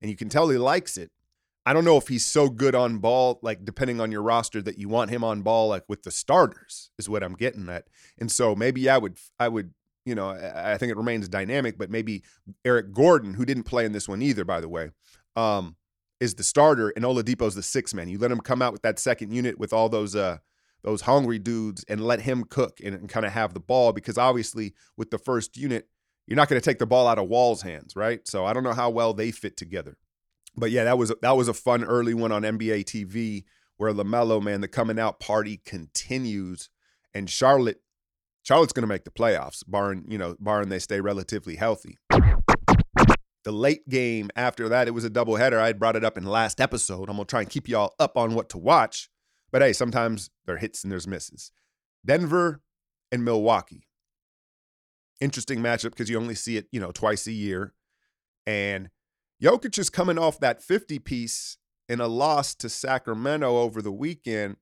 And 0.00 0.10
you 0.10 0.16
can 0.16 0.28
tell 0.28 0.48
he 0.48 0.58
likes 0.58 0.96
it. 0.96 1.10
I 1.66 1.72
don't 1.72 1.84
know 1.84 1.96
if 1.96 2.08
he's 2.08 2.26
so 2.26 2.50
good 2.50 2.74
on 2.74 2.98
ball, 2.98 3.38
like 3.42 3.64
depending 3.64 4.00
on 4.00 4.12
your 4.12 4.22
roster, 4.22 4.60
that 4.62 4.78
you 4.78 4.88
want 4.88 5.10
him 5.10 5.24
on 5.24 5.40
ball, 5.42 5.68
like 5.68 5.84
with 5.88 6.02
the 6.02 6.10
starters, 6.10 6.90
is 6.98 7.08
what 7.08 7.22
I'm 7.22 7.34
getting 7.34 7.68
at. 7.70 7.86
And 8.18 8.30
so 8.30 8.54
maybe 8.54 8.88
I 8.90 8.98
would, 8.98 9.18
I 9.40 9.48
would, 9.48 9.72
you 10.04 10.14
know, 10.14 10.28
I 10.28 10.76
think 10.76 10.90
it 10.92 10.96
remains 10.98 11.26
dynamic, 11.28 11.78
but 11.78 11.90
maybe 11.90 12.22
Eric 12.66 12.92
Gordon, 12.92 13.34
who 13.34 13.46
didn't 13.46 13.62
play 13.62 13.86
in 13.86 13.92
this 13.92 14.06
one 14.06 14.20
either, 14.20 14.44
by 14.44 14.60
the 14.60 14.68
way, 14.68 14.90
um, 15.36 15.76
is 16.24 16.34
the 16.34 16.42
starter 16.42 16.88
and 16.96 17.04
Oladipo's 17.04 17.54
the 17.54 17.62
six 17.62 17.94
man. 17.94 18.08
You 18.08 18.18
let 18.18 18.32
him 18.32 18.40
come 18.40 18.62
out 18.62 18.72
with 18.72 18.82
that 18.82 18.98
second 18.98 19.32
unit 19.32 19.58
with 19.58 19.72
all 19.72 19.88
those 19.88 20.16
uh 20.16 20.38
those 20.82 21.02
hungry 21.02 21.38
dudes 21.38 21.84
and 21.88 22.04
let 22.04 22.20
him 22.20 22.44
cook 22.44 22.78
and, 22.84 22.94
and 22.94 23.08
kind 23.08 23.24
of 23.24 23.32
have 23.32 23.54
the 23.54 23.60
ball 23.60 23.92
because 23.92 24.18
obviously 24.18 24.74
with 24.96 25.10
the 25.10 25.18
first 25.18 25.56
unit, 25.56 25.88
you're 26.26 26.36
not 26.36 26.48
going 26.48 26.60
to 26.60 26.64
take 26.64 26.78
the 26.78 26.86
ball 26.86 27.06
out 27.08 27.18
of 27.18 27.26
Wall's 27.28 27.62
hands, 27.62 27.96
right? 27.96 28.26
So 28.28 28.44
I 28.44 28.52
don't 28.52 28.64
know 28.64 28.74
how 28.74 28.90
well 28.90 29.14
they 29.14 29.30
fit 29.30 29.56
together. 29.56 29.96
But 30.56 30.70
yeah, 30.70 30.84
that 30.84 30.98
was 30.98 31.12
that 31.22 31.36
was 31.36 31.48
a 31.48 31.54
fun 31.54 31.84
early 31.84 32.14
one 32.14 32.32
on 32.32 32.42
NBA 32.42 32.84
TV 32.84 33.44
where 33.76 33.92
LaMelo, 33.92 34.42
man, 34.42 34.60
the 34.60 34.68
coming 34.68 34.98
out 34.98 35.20
party 35.20 35.60
continues 35.64 36.70
and 37.12 37.28
Charlotte 37.28 37.80
Charlotte's 38.42 38.74
going 38.74 38.82
to 38.82 38.88
make 38.88 39.04
the 39.04 39.10
playoffs 39.10 39.62
barring, 39.66 40.04
you 40.06 40.18
know, 40.18 40.36
barring 40.38 40.68
they 40.68 40.78
stay 40.78 41.00
relatively 41.00 41.56
healthy. 41.56 41.98
The 43.44 43.52
late 43.52 43.88
game 43.88 44.30
after 44.36 44.68
that, 44.70 44.88
it 44.88 44.92
was 44.92 45.04
a 45.04 45.10
doubleheader. 45.10 45.58
I 45.58 45.66
had 45.66 45.78
brought 45.78 45.96
it 45.96 46.04
up 46.04 46.16
in 46.16 46.24
last 46.24 46.60
episode. 46.60 47.10
I'm 47.10 47.16
going 47.16 47.26
to 47.26 47.30
try 47.30 47.40
and 47.40 47.50
keep 47.50 47.68
y'all 47.68 47.94
up 47.98 48.16
on 48.16 48.34
what 48.34 48.48
to 48.50 48.58
watch. 48.58 49.10
But 49.52 49.62
hey, 49.62 49.72
sometimes 49.72 50.30
there 50.46 50.56
are 50.56 50.58
hits 50.58 50.82
and 50.82 50.90
there's 50.90 51.06
misses. 51.06 51.52
Denver 52.04 52.62
and 53.12 53.24
Milwaukee. 53.24 53.86
Interesting 55.20 55.60
matchup 55.60 55.90
because 55.90 56.10
you 56.10 56.18
only 56.18 56.34
see 56.34 56.56
it, 56.56 56.66
you 56.72 56.80
know, 56.80 56.90
twice 56.90 57.26
a 57.26 57.32
year. 57.32 57.74
And 58.46 58.90
Jokic 59.42 59.78
is 59.78 59.90
coming 59.90 60.18
off 60.18 60.40
that 60.40 60.62
50 60.62 60.98
piece 61.00 61.58
in 61.88 62.00
a 62.00 62.08
loss 62.08 62.54
to 62.56 62.68
Sacramento 62.68 63.58
over 63.58 63.82
the 63.82 63.92
weekend. 63.92 64.56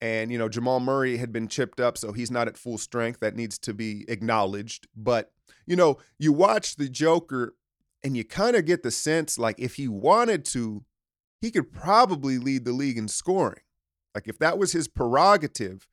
And, 0.00 0.32
you 0.32 0.38
know, 0.38 0.48
Jamal 0.48 0.80
Murray 0.80 1.16
had 1.16 1.32
been 1.32 1.48
chipped 1.48 1.80
up, 1.80 1.98
so 1.98 2.12
he's 2.12 2.30
not 2.30 2.48
at 2.48 2.56
full 2.56 2.78
strength. 2.78 3.20
That 3.20 3.36
needs 3.36 3.58
to 3.58 3.74
be 3.74 4.04
acknowledged. 4.08 4.86
But, 4.96 5.32
you 5.66 5.76
know, 5.76 5.98
you 6.18 6.32
watch 6.32 6.76
the 6.76 6.88
Joker 6.88 7.54
and 8.02 8.16
you 8.16 8.24
kind 8.24 8.56
of 8.56 8.64
get 8.64 8.82
the 8.82 8.90
sense 8.90 9.38
like 9.38 9.58
if 9.58 9.74
he 9.74 9.88
wanted 9.88 10.44
to, 10.46 10.84
he 11.40 11.50
could 11.50 11.72
probably 11.72 12.38
lead 12.38 12.64
the 12.64 12.72
league 12.72 12.98
in 12.98 13.08
scoring. 13.08 13.60
Like 14.14 14.28
if 14.28 14.38
that 14.38 14.58
was 14.58 14.72
his 14.72 14.88
prerogative, 14.88 15.86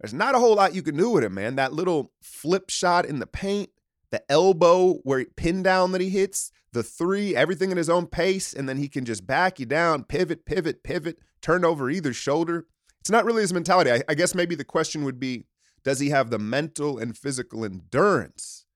there's 0.00 0.14
not 0.14 0.34
a 0.34 0.38
whole 0.38 0.54
lot 0.54 0.74
you 0.74 0.82
can 0.82 0.96
do 0.96 1.10
with 1.10 1.24
him, 1.24 1.34
man. 1.34 1.56
That 1.56 1.72
little 1.72 2.12
flip 2.22 2.70
shot 2.70 3.04
in 3.04 3.18
the 3.18 3.26
paint, 3.26 3.70
the 4.10 4.22
elbow 4.30 4.94
where 5.02 5.20
he 5.20 5.26
pin 5.36 5.62
down 5.62 5.92
that 5.92 6.00
he 6.00 6.08
hits, 6.08 6.50
the 6.72 6.82
three, 6.82 7.34
everything 7.34 7.70
at 7.70 7.76
his 7.76 7.90
own 7.90 8.06
pace, 8.06 8.52
and 8.52 8.68
then 8.68 8.76
he 8.76 8.88
can 8.88 9.04
just 9.04 9.26
back 9.26 9.58
you 9.58 9.66
down, 9.66 10.04
pivot, 10.04 10.44
pivot, 10.44 10.82
pivot, 10.82 11.18
turn 11.42 11.64
over 11.64 11.90
either 11.90 12.12
shoulder. 12.12 12.66
It's 13.00 13.10
not 13.10 13.24
really 13.24 13.42
his 13.42 13.52
mentality. 13.52 13.90
I, 13.90 14.02
I 14.08 14.14
guess 14.14 14.34
maybe 14.34 14.54
the 14.54 14.64
question 14.64 15.04
would 15.04 15.18
be, 15.18 15.46
does 15.84 16.00
he 16.00 16.10
have 16.10 16.30
the 16.30 16.38
mental 16.38 16.98
and 16.98 17.16
physical 17.16 17.64
endurance 17.64 18.66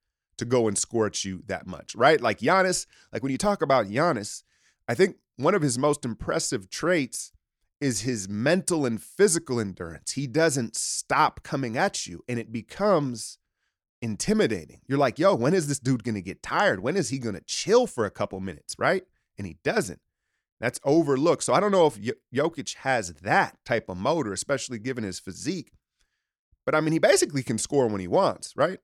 to 0.43 0.49
go 0.49 0.67
and 0.67 0.77
scorch 0.77 1.25
you 1.25 1.43
that 1.47 1.67
much, 1.67 1.95
right? 1.95 2.21
Like 2.21 2.41
Giannis, 2.41 2.87
like 3.13 3.23
when 3.23 3.33
you 3.33 3.39
talk 3.39 3.63
about 3.63 3.87
Giannis, 3.87 4.43
I 4.89 4.95
think 4.95 5.17
one 5.37 5.55
of 5.55 5.63
his 5.63 5.79
most 5.79 6.05
impressive 6.05 6.69
traits 6.69 7.33
is 7.81 8.03
his 8.03 8.29
mental 8.29 8.85
and 8.85 9.01
physical 9.01 9.61
endurance. 9.61 10.13
He 10.13 10.27
doesn't 10.27 10.77
stop 10.77 11.43
coming 11.43 11.77
at 11.77 12.07
you 12.07 12.23
and 12.29 12.39
it 12.39 12.53
becomes 12.53 13.39
intimidating. 14.01 14.81
You're 14.89 14.99
like, 14.99 15.19
yo, 15.19 15.35
when 15.35 15.55
is 15.55 15.69
this 15.69 15.79
dude 15.79 16.05
going 16.05 16.17
to 16.17 16.23
get 16.23 16.43
tired? 16.43 16.81
When 16.81 16.97
is 16.97 17.11
he 17.11 17.19
going 17.19 17.37
to 17.37 17.45
chill 17.47 17.87
for 17.87 18.05
a 18.05 18.11
couple 18.11 18.41
minutes, 18.41 18.75
right? 18.79 19.05
And 19.39 19.47
he 19.47 19.59
doesn't. 19.63 20.01
That's 20.61 20.81
overlooked. 20.85 21.45
So 21.45 21.55
I 21.55 21.61
don't 21.61 21.73
know 21.73 21.87
if 21.87 21.99
Jokic 22.35 22.77
has 22.79 23.15
that 23.23 23.59
type 23.65 23.89
of 23.89 23.97
motor, 23.97 24.33
especially 24.33 24.79
given 24.79 25.05
his 25.05 25.19
physique. 25.19 25.73
But 26.65 26.75
I 26.75 26.81
mean, 26.81 26.93
he 26.93 26.99
basically 26.99 27.43
can 27.43 27.59
score 27.59 27.89
when 27.89 28.01
he 28.01 28.09
wants, 28.09 28.55
right? 28.57 28.79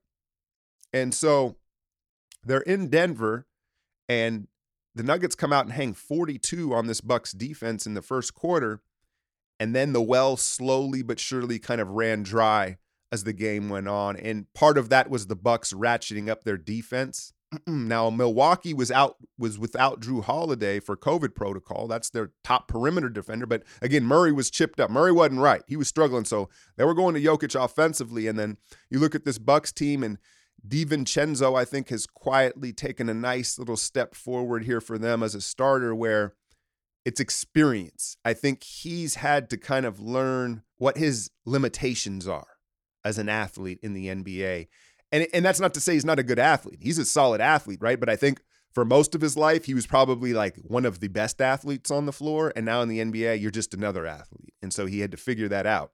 And 0.93 1.13
so 1.13 1.55
they're 2.43 2.61
in 2.61 2.89
Denver, 2.89 3.47
and 4.07 4.47
the 4.95 5.03
Nuggets 5.03 5.35
come 5.35 5.53
out 5.53 5.65
and 5.65 5.73
hang 5.73 5.93
42 5.93 6.73
on 6.73 6.87
this 6.87 7.01
Bucks 7.01 7.31
defense 7.31 7.85
in 7.85 7.93
the 7.93 8.01
first 8.01 8.33
quarter. 8.33 8.81
And 9.59 9.75
then 9.75 9.93
the 9.93 10.01
well 10.01 10.37
slowly 10.37 11.03
but 11.03 11.19
surely 11.19 11.59
kind 11.59 11.81
of 11.81 11.89
ran 11.89 12.23
dry 12.23 12.77
as 13.11 13.23
the 13.23 13.33
game 13.33 13.69
went 13.69 13.87
on, 13.87 14.15
and 14.15 14.45
part 14.53 14.77
of 14.77 14.89
that 14.89 15.09
was 15.09 15.27
the 15.27 15.35
Bucks 15.35 15.73
ratcheting 15.73 16.29
up 16.29 16.43
their 16.43 16.57
defense. 16.57 17.33
now 17.67 18.09
Milwaukee 18.09 18.73
was 18.73 18.91
out 18.91 19.17
was 19.37 19.57
without 19.57 19.99
Jrue 19.99 20.23
Holiday 20.23 20.79
for 20.79 20.95
COVID 20.95 21.35
protocol. 21.35 21.87
That's 21.87 22.09
their 22.09 22.31
top 22.43 22.67
perimeter 22.67 23.09
defender. 23.09 23.45
But 23.45 23.63
again, 23.81 24.05
Murray 24.05 24.31
was 24.31 24.51
chipped 24.51 24.79
up. 24.79 24.89
Murray 24.89 25.11
wasn't 25.11 25.41
right. 25.41 25.63
He 25.67 25.75
was 25.75 25.87
struggling. 25.87 26.25
So 26.25 26.49
they 26.77 26.85
were 26.85 26.93
going 26.93 27.15
to 27.15 27.21
Jokic 27.21 27.59
offensively. 27.61 28.27
And 28.27 28.37
then 28.37 28.57
you 28.89 28.99
look 28.99 29.15
at 29.15 29.25
this 29.25 29.39
Bucks 29.39 29.71
team 29.71 30.03
and 30.03 30.17
DiVincenzo, 30.67 31.57
I 31.57 31.65
think, 31.65 31.89
has 31.89 32.05
quietly 32.05 32.73
taken 32.73 33.09
a 33.09 33.13
nice 33.13 33.57
little 33.57 33.77
step 33.77 34.15
forward 34.15 34.63
here 34.63 34.81
for 34.81 34.97
them 34.97 35.23
as 35.23 35.35
a 35.35 35.41
starter 35.41 35.95
where 35.95 36.33
it's 37.05 37.19
experience. 37.19 38.17
I 38.25 38.33
think 38.33 38.63
he's 38.63 39.15
had 39.15 39.49
to 39.49 39.57
kind 39.57 39.85
of 39.85 39.99
learn 39.99 40.63
what 40.77 40.97
his 40.97 41.31
limitations 41.45 42.27
are 42.27 42.47
as 43.03 43.17
an 43.17 43.29
athlete 43.29 43.79
in 43.81 43.93
the 43.93 44.07
NBA. 44.07 44.67
And, 45.11 45.27
and 45.33 45.43
that's 45.43 45.59
not 45.59 45.73
to 45.73 45.79
say 45.79 45.93
he's 45.93 46.05
not 46.05 46.19
a 46.19 46.23
good 46.23 46.39
athlete. 46.39 46.79
He's 46.81 46.99
a 46.99 47.05
solid 47.05 47.41
athlete, 47.41 47.79
right? 47.81 47.99
But 47.99 48.09
I 48.09 48.15
think 48.15 48.41
for 48.73 48.85
most 48.85 49.15
of 49.15 49.21
his 49.21 49.35
life, 49.35 49.65
he 49.65 49.73
was 49.73 49.87
probably 49.87 50.33
like 50.33 50.55
one 50.57 50.85
of 50.85 50.99
the 50.99 51.07
best 51.07 51.41
athletes 51.41 51.89
on 51.89 52.05
the 52.05 52.13
floor. 52.13 52.53
And 52.55 52.65
now 52.65 52.81
in 52.81 52.89
the 52.89 52.99
NBA, 52.99 53.41
you're 53.41 53.49
just 53.49 53.73
another 53.73 54.05
athlete. 54.05 54.53
And 54.61 54.73
so 54.73 54.85
he 54.85 54.99
had 54.99 55.11
to 55.11 55.17
figure 55.17 55.47
that 55.47 55.65
out. 55.65 55.91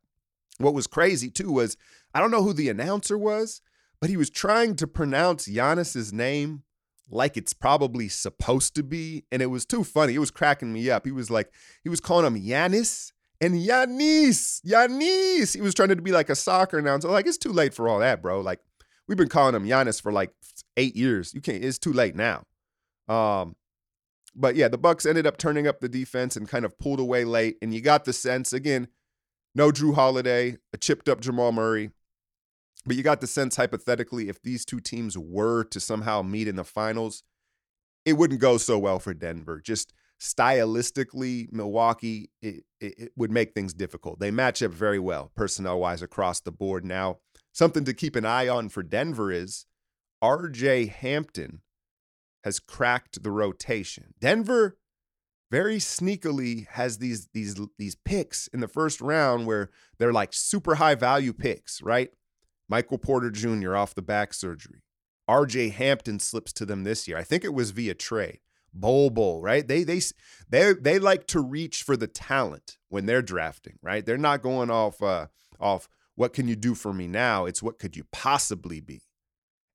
What 0.57 0.73
was 0.73 0.87
crazy 0.87 1.29
too 1.29 1.51
was 1.51 1.77
I 2.13 2.19
don't 2.19 2.31
know 2.31 2.43
who 2.43 2.53
the 2.53 2.69
announcer 2.69 3.17
was, 3.17 3.61
but 3.99 4.09
he 4.09 4.17
was 4.17 4.29
trying 4.29 4.75
to 4.77 4.87
pronounce 4.87 5.47
Giannis's 5.47 6.13
name 6.13 6.63
like 7.09 7.37
it's 7.37 7.53
probably 7.53 8.09
supposed 8.09 8.75
to 8.75 8.83
be. 8.83 9.25
And 9.31 9.41
it 9.41 9.47
was 9.47 9.65
too 9.65 9.83
funny. 9.83 10.15
It 10.15 10.19
was 10.19 10.31
cracking 10.31 10.73
me 10.73 10.89
up. 10.89 11.05
He 11.05 11.11
was 11.11 11.29
like, 11.29 11.51
he 11.83 11.89
was 11.89 11.99
calling 11.99 12.25
him 12.25 12.41
Yanis 12.41 13.11
and 13.41 13.53
Yanis, 13.55 14.61
Yanis. 14.65 15.55
He 15.55 15.61
was 15.61 15.73
trying 15.73 15.89
to 15.89 15.95
be 15.97 16.11
like 16.11 16.29
a 16.29 16.35
soccer 16.35 16.77
announcer. 16.77 17.09
Like, 17.09 17.27
it's 17.27 17.37
too 17.37 17.51
late 17.51 17.73
for 17.73 17.87
all 17.87 17.99
that, 17.99 18.21
bro. 18.21 18.41
Like, 18.41 18.59
we've 19.07 19.17
been 19.17 19.29
calling 19.29 19.55
him 19.55 19.65
Giannis 19.65 20.01
for 20.01 20.11
like 20.11 20.31
eight 20.77 20.95
years. 20.95 21.33
You 21.33 21.41
can't, 21.41 21.63
it's 21.63 21.77
too 21.77 21.93
late 21.93 22.15
now. 22.15 22.43
Um, 23.07 23.55
but 24.35 24.55
yeah, 24.55 24.67
the 24.67 24.77
Bucks 24.77 25.05
ended 25.05 25.27
up 25.27 25.37
turning 25.37 25.67
up 25.67 25.79
the 25.79 25.89
defense 25.89 26.35
and 26.35 26.49
kind 26.49 26.65
of 26.65 26.77
pulled 26.77 26.99
away 26.99 27.23
late. 27.23 27.57
And 27.61 27.73
you 27.73 27.81
got 27.81 28.05
the 28.05 28.13
sense, 28.13 28.51
again, 28.51 28.87
no 29.53 29.69
Jrue 29.69 29.95
Holiday, 29.95 30.57
a 30.73 30.77
chipped 30.77 31.07
up 31.07 31.21
Jamal 31.21 31.51
Murray. 31.51 31.91
But 32.85 32.95
you 32.95 33.03
got 33.03 33.21
the 33.21 33.27
sense, 33.27 33.55
hypothetically, 33.55 34.29
if 34.29 34.41
these 34.41 34.65
two 34.65 34.79
teams 34.79 35.17
were 35.17 35.63
to 35.65 35.79
somehow 35.79 36.21
meet 36.21 36.47
in 36.47 36.55
the 36.55 36.63
finals, 36.63 37.23
it 38.05 38.13
wouldn't 38.13 38.39
go 38.39 38.57
so 38.57 38.77
well 38.77 38.99
for 38.99 39.13
Denver. 39.13 39.59
Just 39.59 39.93
stylistically, 40.21 41.51
Milwaukee, 41.51 42.29
it, 42.41 42.63
it, 42.79 42.93
it 42.97 43.11
would 43.15 43.31
make 43.31 43.53
things 43.53 43.73
difficult. 43.73 44.19
They 44.19 44.31
match 44.31 44.61
up 44.61 44.71
very 44.71 44.99
well, 44.99 45.31
personnel 45.35 45.79
wise, 45.79 46.01
across 46.01 46.39
the 46.39 46.51
board. 46.51 46.85
Now, 46.85 47.17
something 47.51 47.85
to 47.85 47.93
keep 47.93 48.15
an 48.15 48.25
eye 48.25 48.47
on 48.47 48.69
for 48.69 48.83
Denver 48.83 49.31
is 49.31 49.65
RJ 50.23 50.89
Hampton 50.89 51.61
has 52.43 52.59
cracked 52.59 53.23
the 53.23 53.31
rotation. 53.31 54.13
Denver 54.19 54.77
very 55.51 55.77
sneakily 55.77 56.67
has 56.69 56.97
these 56.99 57.27
these 57.33 57.59
these 57.77 57.95
picks 57.95 58.47
in 58.47 58.59
the 58.59 58.67
first 58.67 59.01
round 59.01 59.47
where 59.47 59.69
they're 59.97 60.13
like 60.13 60.33
super 60.33 60.75
high 60.75 60.95
value 60.95 61.33
picks, 61.33 61.81
right? 61.81 62.11
Michael 62.67 62.97
Porter 62.97 63.29
Jr. 63.29 63.75
off 63.75 63.95
the 63.95 64.01
back 64.01 64.33
surgery. 64.33 64.81
RJ 65.29 65.73
Hampton 65.73 66.19
slips 66.19 66.53
to 66.53 66.65
them 66.65 66.83
this 66.83 67.07
year. 67.07 67.17
I 67.17 67.23
think 67.23 67.43
it 67.43 67.53
was 67.53 67.71
via 67.71 67.93
trade. 67.93 68.39
Bol 68.73 69.09
Bol, 69.09 69.41
right? 69.41 69.67
They 69.67 69.83
they 69.83 70.01
they 70.49 70.73
they 70.73 70.99
like 70.99 71.27
to 71.27 71.39
reach 71.39 71.83
for 71.83 71.95
the 71.95 72.07
talent 72.07 72.77
when 72.89 73.05
they're 73.05 73.21
drafting, 73.21 73.79
right? 73.81 74.05
They're 74.05 74.17
not 74.17 74.41
going 74.41 74.69
off 74.69 75.01
uh 75.01 75.27
off 75.59 75.87
what 76.15 76.33
can 76.33 76.47
you 76.47 76.55
do 76.55 76.75
for 76.75 76.93
me 76.93 77.07
now? 77.07 77.45
It's 77.45 77.63
what 77.63 77.79
could 77.79 77.95
you 77.95 78.05
possibly 78.11 78.79
be? 78.79 79.01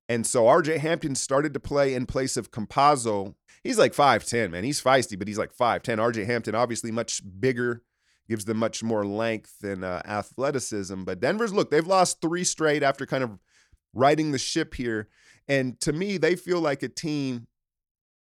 And 0.09 0.27
so 0.27 0.45
RJ 0.45 0.79
Hampton 0.79 1.15
started 1.15 1.55
to 1.55 1.61
play 1.61 1.95
in 1.95 2.05
place 2.07 2.37
of 2.37 2.51
Campazzo. 2.51 3.35
He's 3.63 3.79
like 3.79 3.95
5'10, 3.95 4.51
man. 4.51 4.65
He's 4.65 4.83
feisty, 4.83 5.17
but 5.19 5.29
he's 5.29 5.39
like 5.39 5.55
5'10. 5.55 5.99
RJ 5.99 6.27
Hampton, 6.27 6.55
obviously 6.55 6.91
much 6.91 7.23
bigger, 7.39 7.83
gives 8.31 8.45
them 8.45 8.59
much 8.59 8.81
more 8.85 9.05
length 9.05 9.65
and 9.65 9.85
uh, 9.85 10.01
athleticism. 10.05 11.03
But 11.03 11.19
Denver's 11.19 11.53
look, 11.53 11.69
they've 11.69 11.85
lost 11.85 12.21
three 12.21 12.45
straight 12.45 12.85
after 12.85 13.05
kind 13.05 13.25
of 13.25 13.41
riding 13.93 14.31
the 14.31 14.39
ship 14.39 14.75
here. 14.75 15.09
And 15.49 15.81
to 15.81 15.93
me, 15.93 16.17
they 16.17 16.37
feel 16.37 16.61
like 16.61 16.85
a 16.85 16.89
team 16.89 17.49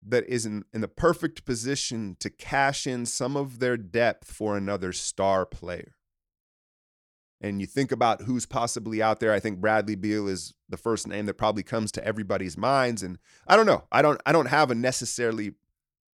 that 0.06 0.28
is 0.28 0.44
in, 0.44 0.64
in 0.74 0.82
the 0.82 0.88
perfect 0.88 1.46
position 1.46 2.18
to 2.20 2.28
cash 2.28 2.86
in 2.86 3.06
some 3.06 3.34
of 3.34 3.60
their 3.60 3.78
depth 3.78 4.30
for 4.30 4.58
another 4.58 4.92
star 4.92 5.46
player. 5.46 5.94
And 7.40 7.62
you 7.62 7.66
think 7.66 7.90
about 7.90 8.22
who's 8.22 8.44
possibly 8.44 9.02
out 9.02 9.20
there. 9.20 9.32
I 9.32 9.40
think 9.40 9.58
Bradley 9.58 9.96
Beal 9.96 10.28
is 10.28 10.52
the 10.68 10.76
first 10.76 11.08
name 11.08 11.24
that 11.24 11.38
probably 11.38 11.62
comes 11.62 11.90
to 11.92 12.04
everybody's 12.06 12.58
minds. 12.58 13.02
And 13.02 13.16
I 13.46 13.56
don't 13.56 13.66
know. 13.66 13.84
I 13.90 14.02
don't 14.02 14.20
I 14.26 14.32
don't 14.32 14.48
have 14.48 14.70
a 14.70 14.74
necessarily 14.74 15.54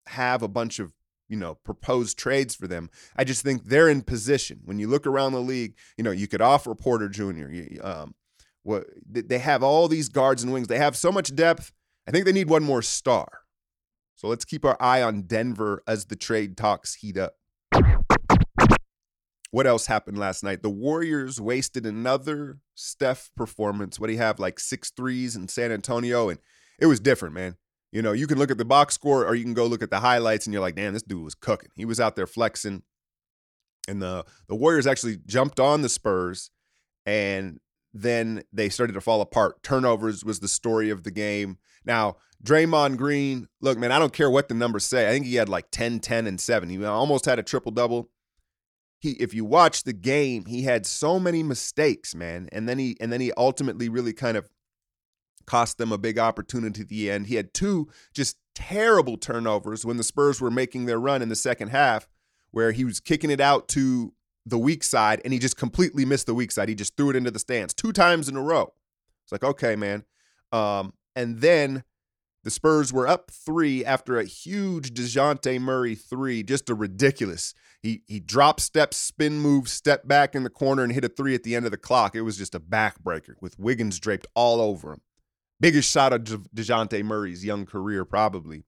have 0.06 0.42
a 0.42 0.48
bunch 0.48 0.78
of 0.78 0.92
you 1.28 1.36
know, 1.36 1.54
propose 1.54 2.14
trades 2.14 2.54
for 2.54 2.66
them. 2.66 2.90
I 3.16 3.24
just 3.24 3.42
think 3.42 3.64
they're 3.64 3.88
in 3.88 4.02
position. 4.02 4.60
When 4.64 4.78
you 4.78 4.88
look 4.88 5.06
around 5.06 5.32
the 5.32 5.40
league, 5.40 5.74
you 5.96 6.04
know, 6.04 6.10
you 6.10 6.28
could 6.28 6.42
offer 6.42 6.74
Porter 6.74 7.08
Jr. 7.08 7.46
Um, 7.82 8.14
what 8.62 8.86
they 9.06 9.38
have 9.38 9.62
all 9.62 9.88
these 9.88 10.08
guards 10.08 10.42
and 10.42 10.52
wings. 10.52 10.68
They 10.68 10.78
have 10.78 10.96
so 10.96 11.12
much 11.12 11.34
depth. 11.34 11.72
I 12.06 12.10
think 12.10 12.24
they 12.24 12.32
need 12.32 12.48
one 12.48 12.64
more 12.64 12.82
star. 12.82 13.40
So 14.16 14.28
let's 14.28 14.44
keep 14.44 14.64
our 14.64 14.76
eye 14.80 15.02
on 15.02 15.22
Denver 15.22 15.82
as 15.86 16.06
the 16.06 16.16
trade 16.16 16.56
talks 16.56 16.94
heat 16.94 17.18
up. 17.18 17.34
What 19.50 19.66
else 19.66 19.86
happened 19.86 20.18
last 20.18 20.42
night? 20.42 20.62
The 20.62 20.70
Warriors 20.70 21.40
wasted 21.40 21.86
another 21.86 22.58
Steph 22.74 23.30
performance. 23.36 24.00
What 24.00 24.08
do 24.08 24.12
you 24.12 24.18
have? 24.18 24.40
Like 24.40 24.58
six 24.58 24.90
threes 24.90 25.36
in 25.36 25.46
San 25.46 25.70
Antonio. 25.70 26.28
And 26.28 26.40
it 26.80 26.86
was 26.86 26.98
different, 26.98 27.34
man. 27.34 27.56
You 27.94 28.02
know, 28.02 28.10
you 28.10 28.26
can 28.26 28.38
look 28.38 28.50
at 28.50 28.58
the 28.58 28.64
box 28.64 28.92
score 28.94 29.24
or 29.24 29.36
you 29.36 29.44
can 29.44 29.54
go 29.54 29.66
look 29.66 29.80
at 29.80 29.90
the 29.90 30.00
highlights 30.00 30.46
and 30.46 30.52
you're 30.52 30.60
like, 30.60 30.74
damn, 30.74 30.92
this 30.92 31.04
dude 31.04 31.22
was 31.22 31.36
cooking. 31.36 31.70
He 31.76 31.84
was 31.84 32.00
out 32.00 32.16
there 32.16 32.26
flexing. 32.26 32.82
And 33.86 34.02
the 34.02 34.24
the 34.48 34.56
Warriors 34.56 34.88
actually 34.88 35.18
jumped 35.26 35.60
on 35.60 35.82
the 35.82 35.88
Spurs 35.88 36.50
and 37.06 37.60
then 37.92 38.42
they 38.52 38.68
started 38.68 38.94
to 38.94 39.00
fall 39.00 39.20
apart. 39.20 39.62
Turnovers 39.62 40.24
was 40.24 40.40
the 40.40 40.48
story 40.48 40.90
of 40.90 41.04
the 41.04 41.12
game. 41.12 41.58
Now, 41.84 42.16
Draymond 42.42 42.96
Green, 42.96 43.46
look, 43.60 43.78
man, 43.78 43.92
I 43.92 44.00
don't 44.00 44.12
care 44.12 44.30
what 44.30 44.48
the 44.48 44.54
numbers 44.54 44.84
say. 44.84 45.08
I 45.08 45.12
think 45.12 45.26
he 45.26 45.36
had 45.36 45.48
like 45.48 45.70
10, 45.70 46.00
10, 46.00 46.26
and 46.26 46.40
7. 46.40 46.68
He 46.68 46.84
almost 46.84 47.26
had 47.26 47.38
a 47.38 47.44
triple 47.44 47.70
double. 47.70 48.10
He, 48.98 49.10
if 49.12 49.34
you 49.34 49.44
watch 49.44 49.84
the 49.84 49.92
game, 49.92 50.46
he 50.46 50.62
had 50.62 50.84
so 50.84 51.20
many 51.20 51.44
mistakes, 51.44 52.12
man. 52.12 52.48
And 52.50 52.68
then 52.68 52.80
he 52.80 52.96
and 53.00 53.12
then 53.12 53.20
he 53.20 53.30
ultimately 53.36 53.88
really 53.88 54.14
kind 54.14 54.36
of 54.36 54.48
cost 55.46 55.78
them 55.78 55.92
a 55.92 55.98
big 55.98 56.18
opportunity 56.18 56.82
at 56.82 56.88
the 56.88 57.10
end. 57.10 57.26
He 57.26 57.36
had 57.36 57.54
two 57.54 57.88
just 58.12 58.36
terrible 58.54 59.16
turnovers 59.16 59.84
when 59.84 59.96
the 59.96 60.04
Spurs 60.04 60.40
were 60.40 60.50
making 60.50 60.86
their 60.86 60.98
run 60.98 61.22
in 61.22 61.28
the 61.28 61.36
second 61.36 61.68
half, 61.68 62.08
where 62.50 62.72
he 62.72 62.84
was 62.84 63.00
kicking 63.00 63.30
it 63.30 63.40
out 63.40 63.68
to 63.68 64.12
the 64.46 64.58
weak 64.58 64.84
side 64.84 65.20
and 65.24 65.32
he 65.32 65.38
just 65.38 65.56
completely 65.56 66.04
missed 66.04 66.26
the 66.26 66.34
weak 66.34 66.52
side. 66.52 66.68
He 66.68 66.74
just 66.74 66.96
threw 66.96 67.10
it 67.10 67.16
into 67.16 67.30
the 67.30 67.38
stands 67.38 67.74
two 67.74 67.92
times 67.92 68.28
in 68.28 68.36
a 68.36 68.42
row. 68.42 68.72
It's 69.24 69.32
like, 69.32 69.44
okay, 69.44 69.74
man. 69.74 70.04
Um, 70.52 70.92
and 71.16 71.40
then 71.40 71.84
the 72.44 72.50
Spurs 72.50 72.92
were 72.92 73.08
up 73.08 73.30
three 73.30 73.84
after 73.84 74.18
a 74.18 74.24
huge 74.24 74.92
DeJounte 74.92 75.60
Murray 75.60 75.94
three, 75.94 76.42
just 76.42 76.68
a 76.68 76.74
ridiculous. 76.74 77.54
He 77.82 78.02
he 78.06 78.20
dropped 78.20 78.60
steps, 78.60 78.98
spin 78.98 79.40
move, 79.40 79.68
step 79.68 80.06
back 80.06 80.34
in 80.34 80.44
the 80.44 80.50
corner, 80.50 80.82
and 80.82 80.92
hit 80.92 81.04
a 81.04 81.08
three 81.08 81.34
at 81.34 81.42
the 81.42 81.56
end 81.56 81.64
of 81.64 81.70
the 81.70 81.78
clock. 81.78 82.14
It 82.14 82.22
was 82.22 82.36
just 82.36 82.54
a 82.54 82.60
backbreaker 82.60 83.34
with 83.40 83.58
Wiggins 83.58 83.98
draped 83.98 84.26
all 84.34 84.60
over 84.60 84.92
him 84.92 85.00
biggest 85.64 85.90
shot 85.90 86.12
of 86.12 86.23
DeJounte 86.54 87.02
Murray's 87.04 87.42
young 87.42 87.64
career, 87.64 88.04
probably. 88.04 88.64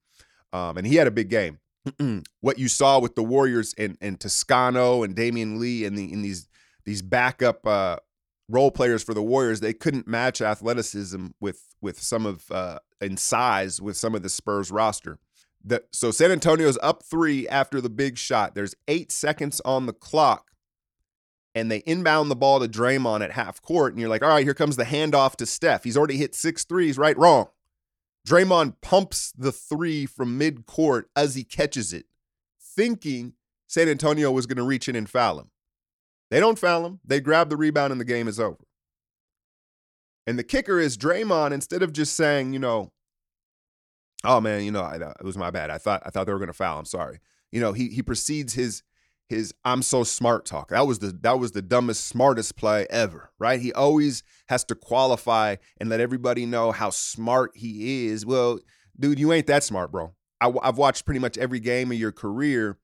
Um, 0.55 0.79
and 0.79 0.87
he 0.87 0.95
had 0.95 1.07
a 1.07 1.11
big 1.11 1.29
game. 1.29 1.59
what 2.41 2.59
you 2.59 2.69
saw 2.69 2.99
with 2.99 3.15
the 3.17 3.23
Warriors 3.23 3.75
and, 3.77 3.99
and 4.01 4.19
Toscano 4.19 5.03
and 5.03 5.15
Damion 5.15 5.59
Lee 5.59 5.85
and 5.85 5.97
the 5.97 6.11
in 6.11 6.23
these 6.23 6.49
these 6.87 7.03
backup 7.03 7.67
uh, 7.67 7.97
role 8.49 8.71
players 8.71 9.03
for 9.03 9.13
the 9.13 9.23
Warriors, 9.23 9.61
they 9.61 9.75
couldn't 9.75 10.09
match 10.09 10.41
athleticism 10.41 11.27
with 11.39 11.75
with 11.83 12.01
some 12.01 12.25
of 12.25 12.51
uh, 12.51 12.79
in 13.03 13.19
size 13.19 13.79
with 13.81 13.99
some 13.99 14.15
of 14.15 14.23
the 14.23 14.31
Spurs 14.31 14.71
roster. 14.71 15.19
The, 15.63 15.85
so 15.93 16.11
San 16.11 16.33
Antonio's 16.33 16.79
up 16.83 17.03
three 17.03 17.47
after 17.49 17.83
the 17.83 17.91
big 17.91 18.17
shot. 18.17 18.55
There's 18.55 18.75
eight 18.89 19.13
seconds 19.13 19.61
on 19.67 19.85
the 19.85 19.93
clock 19.93 20.53
and 21.57 21.71
they 21.71 21.83
inbound 21.87 22.31
the 22.31 22.37
ball 22.37 22.61
to 22.61 22.69
Draymond 22.69 23.25
at 23.25 23.33
half 23.33 23.63
court, 23.63 23.95
and 23.95 23.99
you're 23.99 24.11
like, 24.11 24.23
all 24.23 24.29
right, 24.29 24.45
here 24.45 24.53
comes 24.53 24.77
the 24.77 24.85
handoff 24.85 25.37
to 25.37 25.47
Steph. 25.47 25.85
He's 25.85 25.97
already 25.97 26.19
hit 26.19 26.35
six 26.35 26.65
threes, 26.65 26.99
right? 26.99 27.17
Wrong. 27.17 27.49
Draymond 28.29 28.75
pumps 28.83 29.33
the 29.33 29.51
three 29.51 30.05
from 30.05 30.37
mid 30.37 30.67
court 30.67 31.09
as 31.17 31.35
he 31.35 31.45
catches 31.45 31.95
it, 31.95 32.05
thinking 32.61 33.33
San 33.67 33.89
Antonio 33.89 34.31
was 34.31 34.45
going 34.45 34.59
to 34.59 34.65
reach 34.65 34.87
in 34.87 34.97
and 34.97 35.09
foul 35.09 35.41
him. 35.41 35.51
They 36.31 36.41
don't 36.41 36.59
foul 36.59 36.85
him. 36.85 37.01
They 37.03 37.21
grab 37.21 37.49
the 37.49 37.57
rebound, 37.57 37.91
and 37.91 38.01
the 38.01 38.05
game 38.05 38.29
is 38.29 38.39
over. 38.39 38.59
And 40.27 40.39
the 40.39 40.45
kicker 40.45 40.79
is 40.79 40.99
Draymond, 40.99 41.53
instead 41.53 41.83
of 41.83 41.95
just 41.95 42.15
saying, 42.15 42.53
you 42.53 42.59
know, 42.59 42.93
oh 44.25 44.43
man, 44.43 44.63
you 44.63 44.73
know, 44.73 44.83
I, 44.83 44.99
uh, 44.99 45.15
it 45.19 45.25
was 45.25 45.39
my 45.39 45.51
bad. 45.51 45.71
I 45.71 45.79
thought 45.79 46.03
I 46.05 46.11
thought 46.11 46.27
they 46.27 46.35
were 46.35 46.39
going 46.39 46.49
to 46.49 46.53
foul. 46.53 46.79
I'm 46.79 46.85
sorry. 46.85 47.21
You 47.51 47.61
know, 47.61 47.73
he 47.73 47.89
he 47.89 48.03
proceeds 48.03 48.53
his 48.53 48.83
his 49.29 49.53
I'm 49.65 49.83
so 49.83 50.05
smart 50.05 50.45
talk. 50.45 50.69
That 50.69 50.87
was 50.87 51.01
the 51.01 51.17
that 51.23 51.39
was 51.39 51.53
the 51.53 51.63
dumbest 51.63 52.07
smartest 52.07 52.57
play 52.57 52.87
ever, 52.91 53.31
right? 53.39 53.61
He 53.61 53.73
always 53.73 54.23
has 54.49 54.65
to 54.65 54.75
qualify 54.75 55.57
and 55.79 55.89
let 55.89 56.01
everybody 56.01 56.47
know 56.47 56.73
how 56.73 56.91
smart 56.91 57.53
he 57.55 58.07
is. 58.07 58.25
Well, 58.25 58.61
dude, 58.99 59.19
you 59.19 59.33
ain't 59.33 59.49
that 59.49 59.65
smart, 59.65 59.91
bro. 59.91 60.15
I, 60.41 60.53
I've 60.63 60.79
watched 60.79 61.05
pretty 61.05 61.21
much 61.21 61.39
every 61.39 61.61
game 61.61 61.91
of 61.91 61.99
your 61.99 62.13
career, 62.13 62.79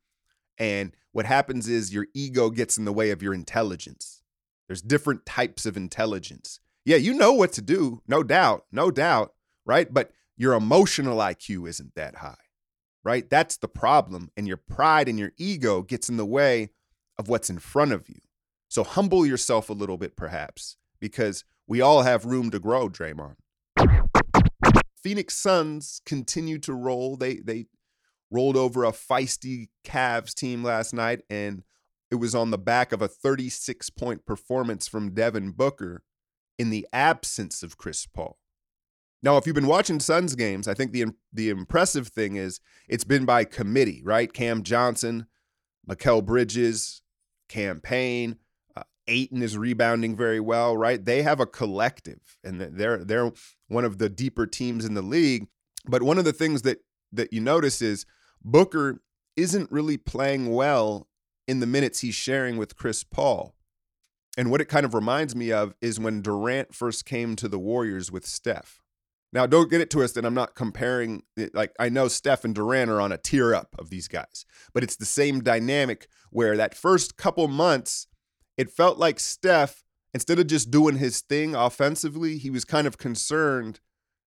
and 0.58 0.96
what 1.12 1.26
happens 1.26 1.68
is 1.68 1.94
your 1.94 2.06
ego 2.14 2.50
gets 2.50 2.76
in 2.76 2.84
the 2.84 2.92
way 2.92 3.10
of 3.10 3.22
your 3.22 3.34
intelligence. 3.34 4.22
There's 4.66 4.82
different 4.82 5.26
types 5.26 5.66
of 5.66 5.76
intelligence. 5.76 6.60
Yeah, 6.84 6.96
you 6.96 7.14
know 7.14 7.32
what 7.32 7.52
to 7.52 7.62
do, 7.62 8.02
no 8.08 8.22
doubt, 8.22 8.64
no 8.72 8.90
doubt, 8.90 9.34
right? 9.64 9.92
But 9.92 10.10
your 10.36 10.54
emotional 10.54 11.18
IQ 11.18 11.68
isn't 11.68 11.94
that 11.94 12.16
high 12.16 12.41
right? 13.04 13.28
That's 13.28 13.56
the 13.56 13.68
problem. 13.68 14.30
And 14.36 14.46
your 14.46 14.56
pride 14.56 15.08
and 15.08 15.18
your 15.18 15.32
ego 15.36 15.82
gets 15.82 16.08
in 16.08 16.16
the 16.16 16.26
way 16.26 16.70
of 17.18 17.28
what's 17.28 17.50
in 17.50 17.58
front 17.58 17.92
of 17.92 18.08
you. 18.08 18.20
So 18.68 18.84
humble 18.84 19.26
yourself 19.26 19.68
a 19.68 19.74
little 19.74 19.98
bit, 19.98 20.16
perhaps, 20.16 20.76
because 21.00 21.44
we 21.66 21.80
all 21.80 22.02
have 22.02 22.24
room 22.24 22.50
to 22.50 22.58
grow, 22.58 22.88
Draymond. 22.88 23.36
Phoenix 25.02 25.34
Suns 25.34 26.00
continue 26.06 26.58
to 26.60 26.72
roll. 26.72 27.16
They 27.16 27.36
they 27.36 27.66
rolled 28.30 28.56
over 28.56 28.84
a 28.84 28.92
feisty 28.92 29.68
Cavs 29.84 30.32
team 30.32 30.62
last 30.62 30.94
night, 30.94 31.22
and 31.28 31.64
it 32.10 32.16
was 32.16 32.34
on 32.34 32.50
the 32.50 32.58
back 32.58 32.92
of 32.92 33.02
a 33.02 33.08
36 33.08 33.90
point 33.90 34.24
performance 34.24 34.88
from 34.88 35.14
Devin 35.14 35.50
Booker 35.52 36.02
in 36.58 36.70
the 36.70 36.86
absence 36.92 37.62
of 37.62 37.76
Chris 37.76 38.06
Paul. 38.06 38.38
Now, 39.22 39.36
if 39.36 39.46
you've 39.46 39.54
been 39.54 39.68
watching 39.68 40.00
Suns 40.00 40.34
games, 40.34 40.66
I 40.66 40.74
think 40.74 40.92
the 40.92 41.06
the 41.32 41.48
impressive 41.48 42.08
thing 42.08 42.36
is 42.36 42.60
it's 42.88 43.04
been 43.04 43.24
by 43.24 43.44
committee, 43.44 44.02
right? 44.04 44.32
Cam 44.32 44.62
Johnson, 44.62 45.26
Mikal 45.88 46.24
Bridges, 46.24 47.02
Cam 47.48 47.80
Payne, 47.80 48.36
uh, 48.76 48.82
Ayton 49.06 49.42
is 49.42 49.56
rebounding 49.56 50.16
very 50.16 50.40
well, 50.40 50.76
right? 50.76 51.04
They 51.04 51.22
have 51.22 51.38
a 51.38 51.46
collective, 51.46 52.36
and 52.42 52.60
they're 52.60 53.04
they're 53.04 53.32
one 53.68 53.84
of 53.84 53.98
the 53.98 54.08
deeper 54.08 54.46
teams 54.46 54.84
in 54.84 54.94
the 54.94 55.02
league. 55.02 55.46
But 55.86 56.02
one 56.02 56.18
of 56.18 56.24
the 56.24 56.32
things 56.32 56.62
that 56.62 56.78
that 57.12 57.32
you 57.32 57.40
notice 57.40 57.80
is 57.80 58.06
Booker 58.42 59.02
isn't 59.36 59.70
really 59.70 59.96
playing 59.96 60.50
well 60.52 61.08
in 61.46 61.60
the 61.60 61.66
minutes 61.66 62.00
he's 62.00 62.14
sharing 62.14 62.56
with 62.56 62.76
Chris 62.76 63.04
Paul. 63.04 63.54
And 64.36 64.50
what 64.50 64.60
it 64.60 64.68
kind 64.68 64.86
of 64.86 64.94
reminds 64.94 65.36
me 65.36 65.52
of 65.52 65.74
is 65.80 66.00
when 66.00 66.22
Durant 66.22 66.74
first 66.74 67.04
came 67.04 67.36
to 67.36 67.48
the 67.48 67.58
Warriors 67.58 68.10
with 68.10 68.26
Steph 68.26 68.81
now, 69.32 69.46
don't 69.46 69.70
get 69.70 69.80
it 69.80 69.88
twisted. 69.88 70.26
I'm 70.26 70.34
not 70.34 70.54
comparing, 70.54 71.22
like, 71.54 71.72
I 71.80 71.88
know 71.88 72.08
Steph 72.08 72.44
and 72.44 72.54
Durant 72.54 72.90
are 72.90 73.00
on 73.00 73.12
a 73.12 73.18
tier 73.18 73.54
up 73.54 73.74
of 73.78 73.88
these 73.88 74.06
guys, 74.06 74.44
but 74.74 74.82
it's 74.82 74.96
the 74.96 75.06
same 75.06 75.42
dynamic 75.42 76.08
where 76.30 76.56
that 76.56 76.74
first 76.74 77.16
couple 77.16 77.48
months, 77.48 78.06
it 78.58 78.70
felt 78.70 78.98
like 78.98 79.18
Steph, 79.18 79.84
instead 80.12 80.38
of 80.38 80.46
just 80.46 80.70
doing 80.70 80.96
his 80.96 81.22
thing 81.22 81.54
offensively, 81.54 82.36
he 82.36 82.50
was 82.50 82.66
kind 82.66 82.86
of 82.86 82.98
concerned 82.98 83.80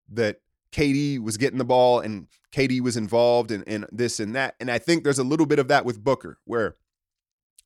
that 0.09 0.37
KD 0.71 1.19
was 1.19 1.37
getting 1.37 1.59
the 1.59 1.65
ball 1.65 1.99
and 1.99 2.27
KD 2.51 2.81
was 2.81 2.97
involved 2.97 3.51
in, 3.51 3.61
in 3.63 3.85
this 3.91 4.19
and 4.19 4.35
that. 4.35 4.55
And 4.59 4.71
I 4.71 4.79
think 4.79 5.03
there's 5.03 5.19
a 5.19 5.23
little 5.23 5.45
bit 5.45 5.59
of 5.59 5.67
that 5.67 5.85
with 5.85 6.03
Booker, 6.03 6.39
where 6.45 6.77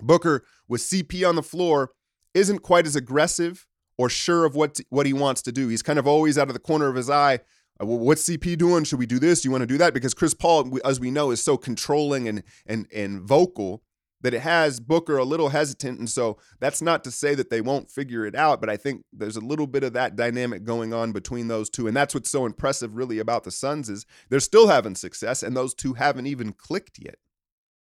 Booker 0.01 0.43
with 0.67 0.81
CP 0.81 1.27
on 1.27 1.36
the 1.36 1.43
floor 1.43 1.91
isn't 2.34 2.60
quite 2.60 2.86
as 2.86 2.98
aggressive 2.98 3.65
or 4.00 4.10
sure 4.10 4.46
of 4.46 4.56
what 4.56 4.79
what 4.89 5.06
he 5.06 5.12
wants 5.12 5.41
to 5.44 5.51
do. 5.51 5.68
He's 5.68 5.84
kind 5.84 6.00
of 6.00 6.08
always 6.08 6.38
out 6.38 6.48
of 6.48 6.53
the 6.53 6.60
corner 6.60 6.88
of 6.88 6.96
his 6.96 7.10
eye. 7.10 7.41
Uh, 7.82 7.86
what's 7.86 8.27
CP 8.27 8.58
doing? 8.58 8.86
Should 8.86 8.98
we 8.98 9.06
do 9.06 9.20
this? 9.20 9.44
You 9.44 9.51
want 9.51 9.62
to 9.62 9.68
do 9.68 9.77
that? 9.77 9.94
Because 9.94 10.13
Chris 10.13 10.34
Paul, 10.34 10.79
as 10.86 11.01
we 11.01 11.12
know, 11.12 11.32
is 11.32 11.44
so 11.44 11.58
controlling 11.58 12.27
and 12.27 12.44
and 12.65 12.88
and 12.96 13.22
vocal 13.22 13.84
that 14.22 14.34
it 14.34 14.39
has 14.39 14.79
Booker 14.79 15.18
a 15.18 15.25
little 15.25 15.50
hesitant. 15.50 16.00
And 16.00 16.10
so 16.10 16.38
that's 16.60 16.82
not 16.82 17.03
to 17.03 17.12
say 17.12 17.36
that 17.36 17.50
they 17.50 17.62
won't 17.62 17.89
figure 17.89 18.25
it 18.25 18.36
out, 18.36 18.60
but 18.60 18.70
I 18.70 18.75
think 18.75 19.03
there's 19.13 19.38
a 19.38 19.41
little 19.41 19.68
bit 19.68 19.84
of 19.84 19.94
that 19.94 20.18
dynamic 20.18 20.65
going 20.65 20.94
on 20.94 21.13
between 21.13 21.48
those 21.48 21.70
two. 21.70 21.88
And 21.88 21.96
that's 21.96 22.13
what's 22.13 22.29
so 22.29 22.46
impressive 22.46 22.96
really 22.96 23.20
about 23.20 23.46
the 23.46 23.51
Suns 23.51 23.89
is 23.89 24.06
they're 24.29 24.41
still 24.41 24.68
having 24.68 24.96
success 24.96 25.41
and 25.41 25.56
those 25.56 25.74
two 25.74 25.94
haven't 25.94 26.27
even 26.27 26.51
clicked 26.51 27.00
yet. 27.00 27.15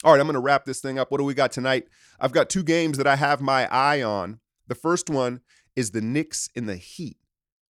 All 0.05 0.13
right, 0.13 0.21
I'm 0.21 0.27
going 0.27 0.35
to 0.35 0.41
wrap 0.41 0.67
this 0.67 0.81
thing 0.81 1.01
up. 1.01 1.11
What 1.11 1.19
do 1.19 1.25
we 1.25 1.35
got 1.35 1.51
tonight? 1.51 1.89
I've 2.21 2.33
got 2.33 2.49
two 2.49 2.63
games 2.63 2.97
that 2.99 3.09
I 3.09 3.17
have 3.17 3.41
my 3.41 3.67
eye 3.69 4.01
on. 4.01 4.39
The 4.69 4.77
first 4.77 5.11
one 5.11 5.41
is 5.77 5.91
the 5.91 6.01
Knicks 6.01 6.49
and 6.55 6.69
the 6.69 6.77
Heat. 6.77 7.17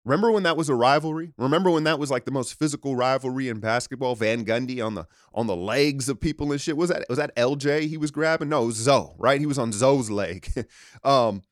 Remember 0.05 0.31
when 0.31 0.45
that 0.45 0.57
was 0.57 0.71
a 0.71 0.75
rivalry? 0.75 1.35
Remember 1.37 1.71
when 1.71 1.85
that 1.85 1.99
was 1.99 2.11
like 2.11 2.25
the 2.25 2.31
most 2.31 2.59
physical 2.59 2.97
rivalry 2.97 3.49
in 3.49 3.61
basketball? 3.61 4.15
Van 4.15 4.45
Gundy 4.47 4.85
on 4.85 4.95
the 4.95 5.07
on 5.35 5.47
the 5.47 5.57
legs 5.57 6.09
of 6.09 6.21
people 6.21 6.51
and 6.53 6.61
shit. 6.61 6.77
Was 6.77 6.89
that 6.89 7.05
was 7.09 7.19
that 7.19 7.37
LJ 7.37 7.89
he 7.89 7.99
was 7.99 8.11
grabbing? 8.11 8.49
No, 8.49 8.71
Zo, 8.71 9.15
right? 9.19 9.39
He 9.39 9.47
was 9.47 9.59
on 9.59 9.73
Zo's 9.73 10.11
leg. 10.11 10.51
um, 11.05 11.43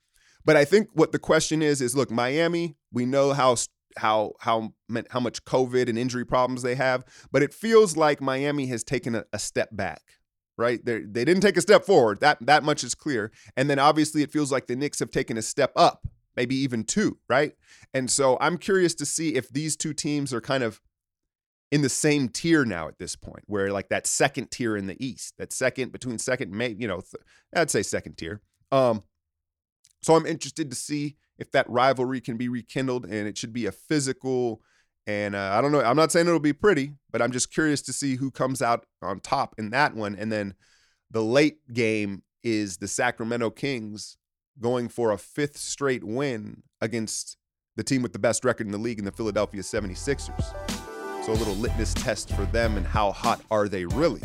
but 0.46 0.56
I 0.56 0.64
think 0.64 0.88
what 0.94 1.12
the 1.12 1.18
question 1.18 1.60
is 1.60 1.82
is 1.82 1.94
look, 1.94 2.10
Miami, 2.10 2.76
we 2.90 3.04
know 3.04 3.34
how 3.34 3.56
how 3.98 4.32
how 4.40 4.72
how 5.10 5.20
much 5.20 5.44
COVID 5.44 5.86
and 5.88 5.98
injury 5.98 6.24
problems 6.24 6.62
they 6.62 6.74
have, 6.74 7.04
but 7.30 7.42
it 7.42 7.52
feels 7.52 7.98
like 7.98 8.22
Miami 8.22 8.66
has 8.68 8.82
taken 8.82 9.14
a, 9.14 9.24
a 9.32 9.38
step 9.38 9.68
back 9.72 10.02
right? 10.56 10.84
They 10.84 11.02
they 11.02 11.24
didn't 11.24 11.42
take 11.42 11.56
a 11.56 11.60
step 11.60 11.84
forward. 11.84 12.18
That 12.18 12.44
that 12.44 12.64
much 12.64 12.82
is 12.82 12.96
clear. 12.96 13.30
And 13.56 13.70
then 13.70 13.78
obviously 13.78 14.22
it 14.22 14.32
feels 14.32 14.50
like 14.50 14.66
the 14.66 14.74
Knicks 14.74 14.98
have 14.98 15.12
taken 15.12 15.38
a 15.38 15.42
step 15.42 15.70
up 15.76 16.04
maybe 16.38 16.54
even 16.54 16.84
two, 16.84 17.18
right? 17.28 17.54
And 17.92 18.08
so 18.08 18.38
I'm 18.40 18.58
curious 18.58 18.94
to 18.94 19.04
see 19.04 19.34
if 19.34 19.48
these 19.48 19.76
two 19.76 19.92
teams 19.92 20.32
are 20.32 20.40
kind 20.40 20.62
of 20.62 20.80
in 21.72 21.82
the 21.82 21.88
same 21.88 22.28
tier 22.28 22.64
now 22.64 22.86
at 22.86 23.00
this 23.00 23.16
point, 23.16 23.42
where 23.46 23.72
like 23.72 23.88
that 23.88 24.06
second 24.06 24.52
tier 24.52 24.76
in 24.76 24.86
the 24.86 25.04
East, 25.04 25.34
that 25.38 25.52
second 25.52 25.90
between 25.90 26.16
second, 26.16 26.52
may 26.52 26.76
you 26.78 26.86
know, 26.86 27.00
th- 27.00 27.24
I'd 27.56 27.72
say 27.72 27.82
second 27.82 28.18
tier. 28.18 28.40
Um, 28.70 29.02
so 30.00 30.14
I'm 30.14 30.26
interested 30.26 30.70
to 30.70 30.76
see 30.76 31.16
if 31.40 31.50
that 31.50 31.68
rivalry 31.68 32.20
can 32.20 32.36
be 32.36 32.48
rekindled, 32.48 33.04
and 33.04 33.26
it 33.26 33.36
should 33.36 33.52
be 33.52 33.66
a 33.66 33.72
physical. 33.72 34.62
And 35.08 35.34
uh, 35.34 35.50
I 35.54 35.60
don't 35.60 35.72
know. 35.72 35.80
I'm 35.80 35.96
not 35.96 36.12
saying 36.12 36.28
it'll 36.28 36.38
be 36.38 36.52
pretty, 36.52 36.92
but 37.10 37.20
I'm 37.20 37.32
just 37.32 37.52
curious 37.52 37.82
to 37.82 37.92
see 37.92 38.14
who 38.14 38.30
comes 38.30 38.62
out 38.62 38.86
on 39.02 39.18
top 39.18 39.56
in 39.58 39.70
that 39.70 39.96
one. 39.96 40.14
And 40.14 40.30
then 40.30 40.54
the 41.10 41.24
late 41.24 41.58
game 41.72 42.22
is 42.44 42.76
the 42.76 42.86
Sacramento 42.86 43.50
Kings 43.50 44.18
going 44.60 44.88
for 44.88 45.12
a 45.12 45.18
fifth 45.18 45.56
straight 45.56 46.04
win 46.04 46.62
against 46.80 47.36
the 47.76 47.84
team 47.84 48.02
with 48.02 48.12
the 48.12 48.18
best 48.18 48.44
record 48.44 48.66
in 48.66 48.72
the 48.72 48.78
league 48.78 48.98
in 48.98 49.04
the 49.04 49.12
Philadelphia 49.12 49.62
76ers. 49.62 51.24
So 51.24 51.32
a 51.32 51.34
little 51.34 51.54
litmus 51.54 51.94
test 51.94 52.32
for 52.32 52.44
them 52.46 52.76
and 52.76 52.86
how 52.86 53.12
hot 53.12 53.40
are 53.50 53.68
they 53.68 53.84
really. 53.84 54.22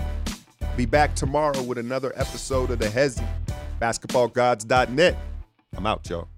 Be 0.76 0.86
back 0.86 1.16
tomorrow 1.16 1.62
with 1.62 1.78
another 1.78 2.12
episode 2.16 2.72
of 2.72 2.80
the 2.80 2.88
Hezi, 2.88 3.28
basketballgods.net. 3.80 5.18
I'm 5.76 5.86
out, 5.86 6.10
y'all. 6.10 6.30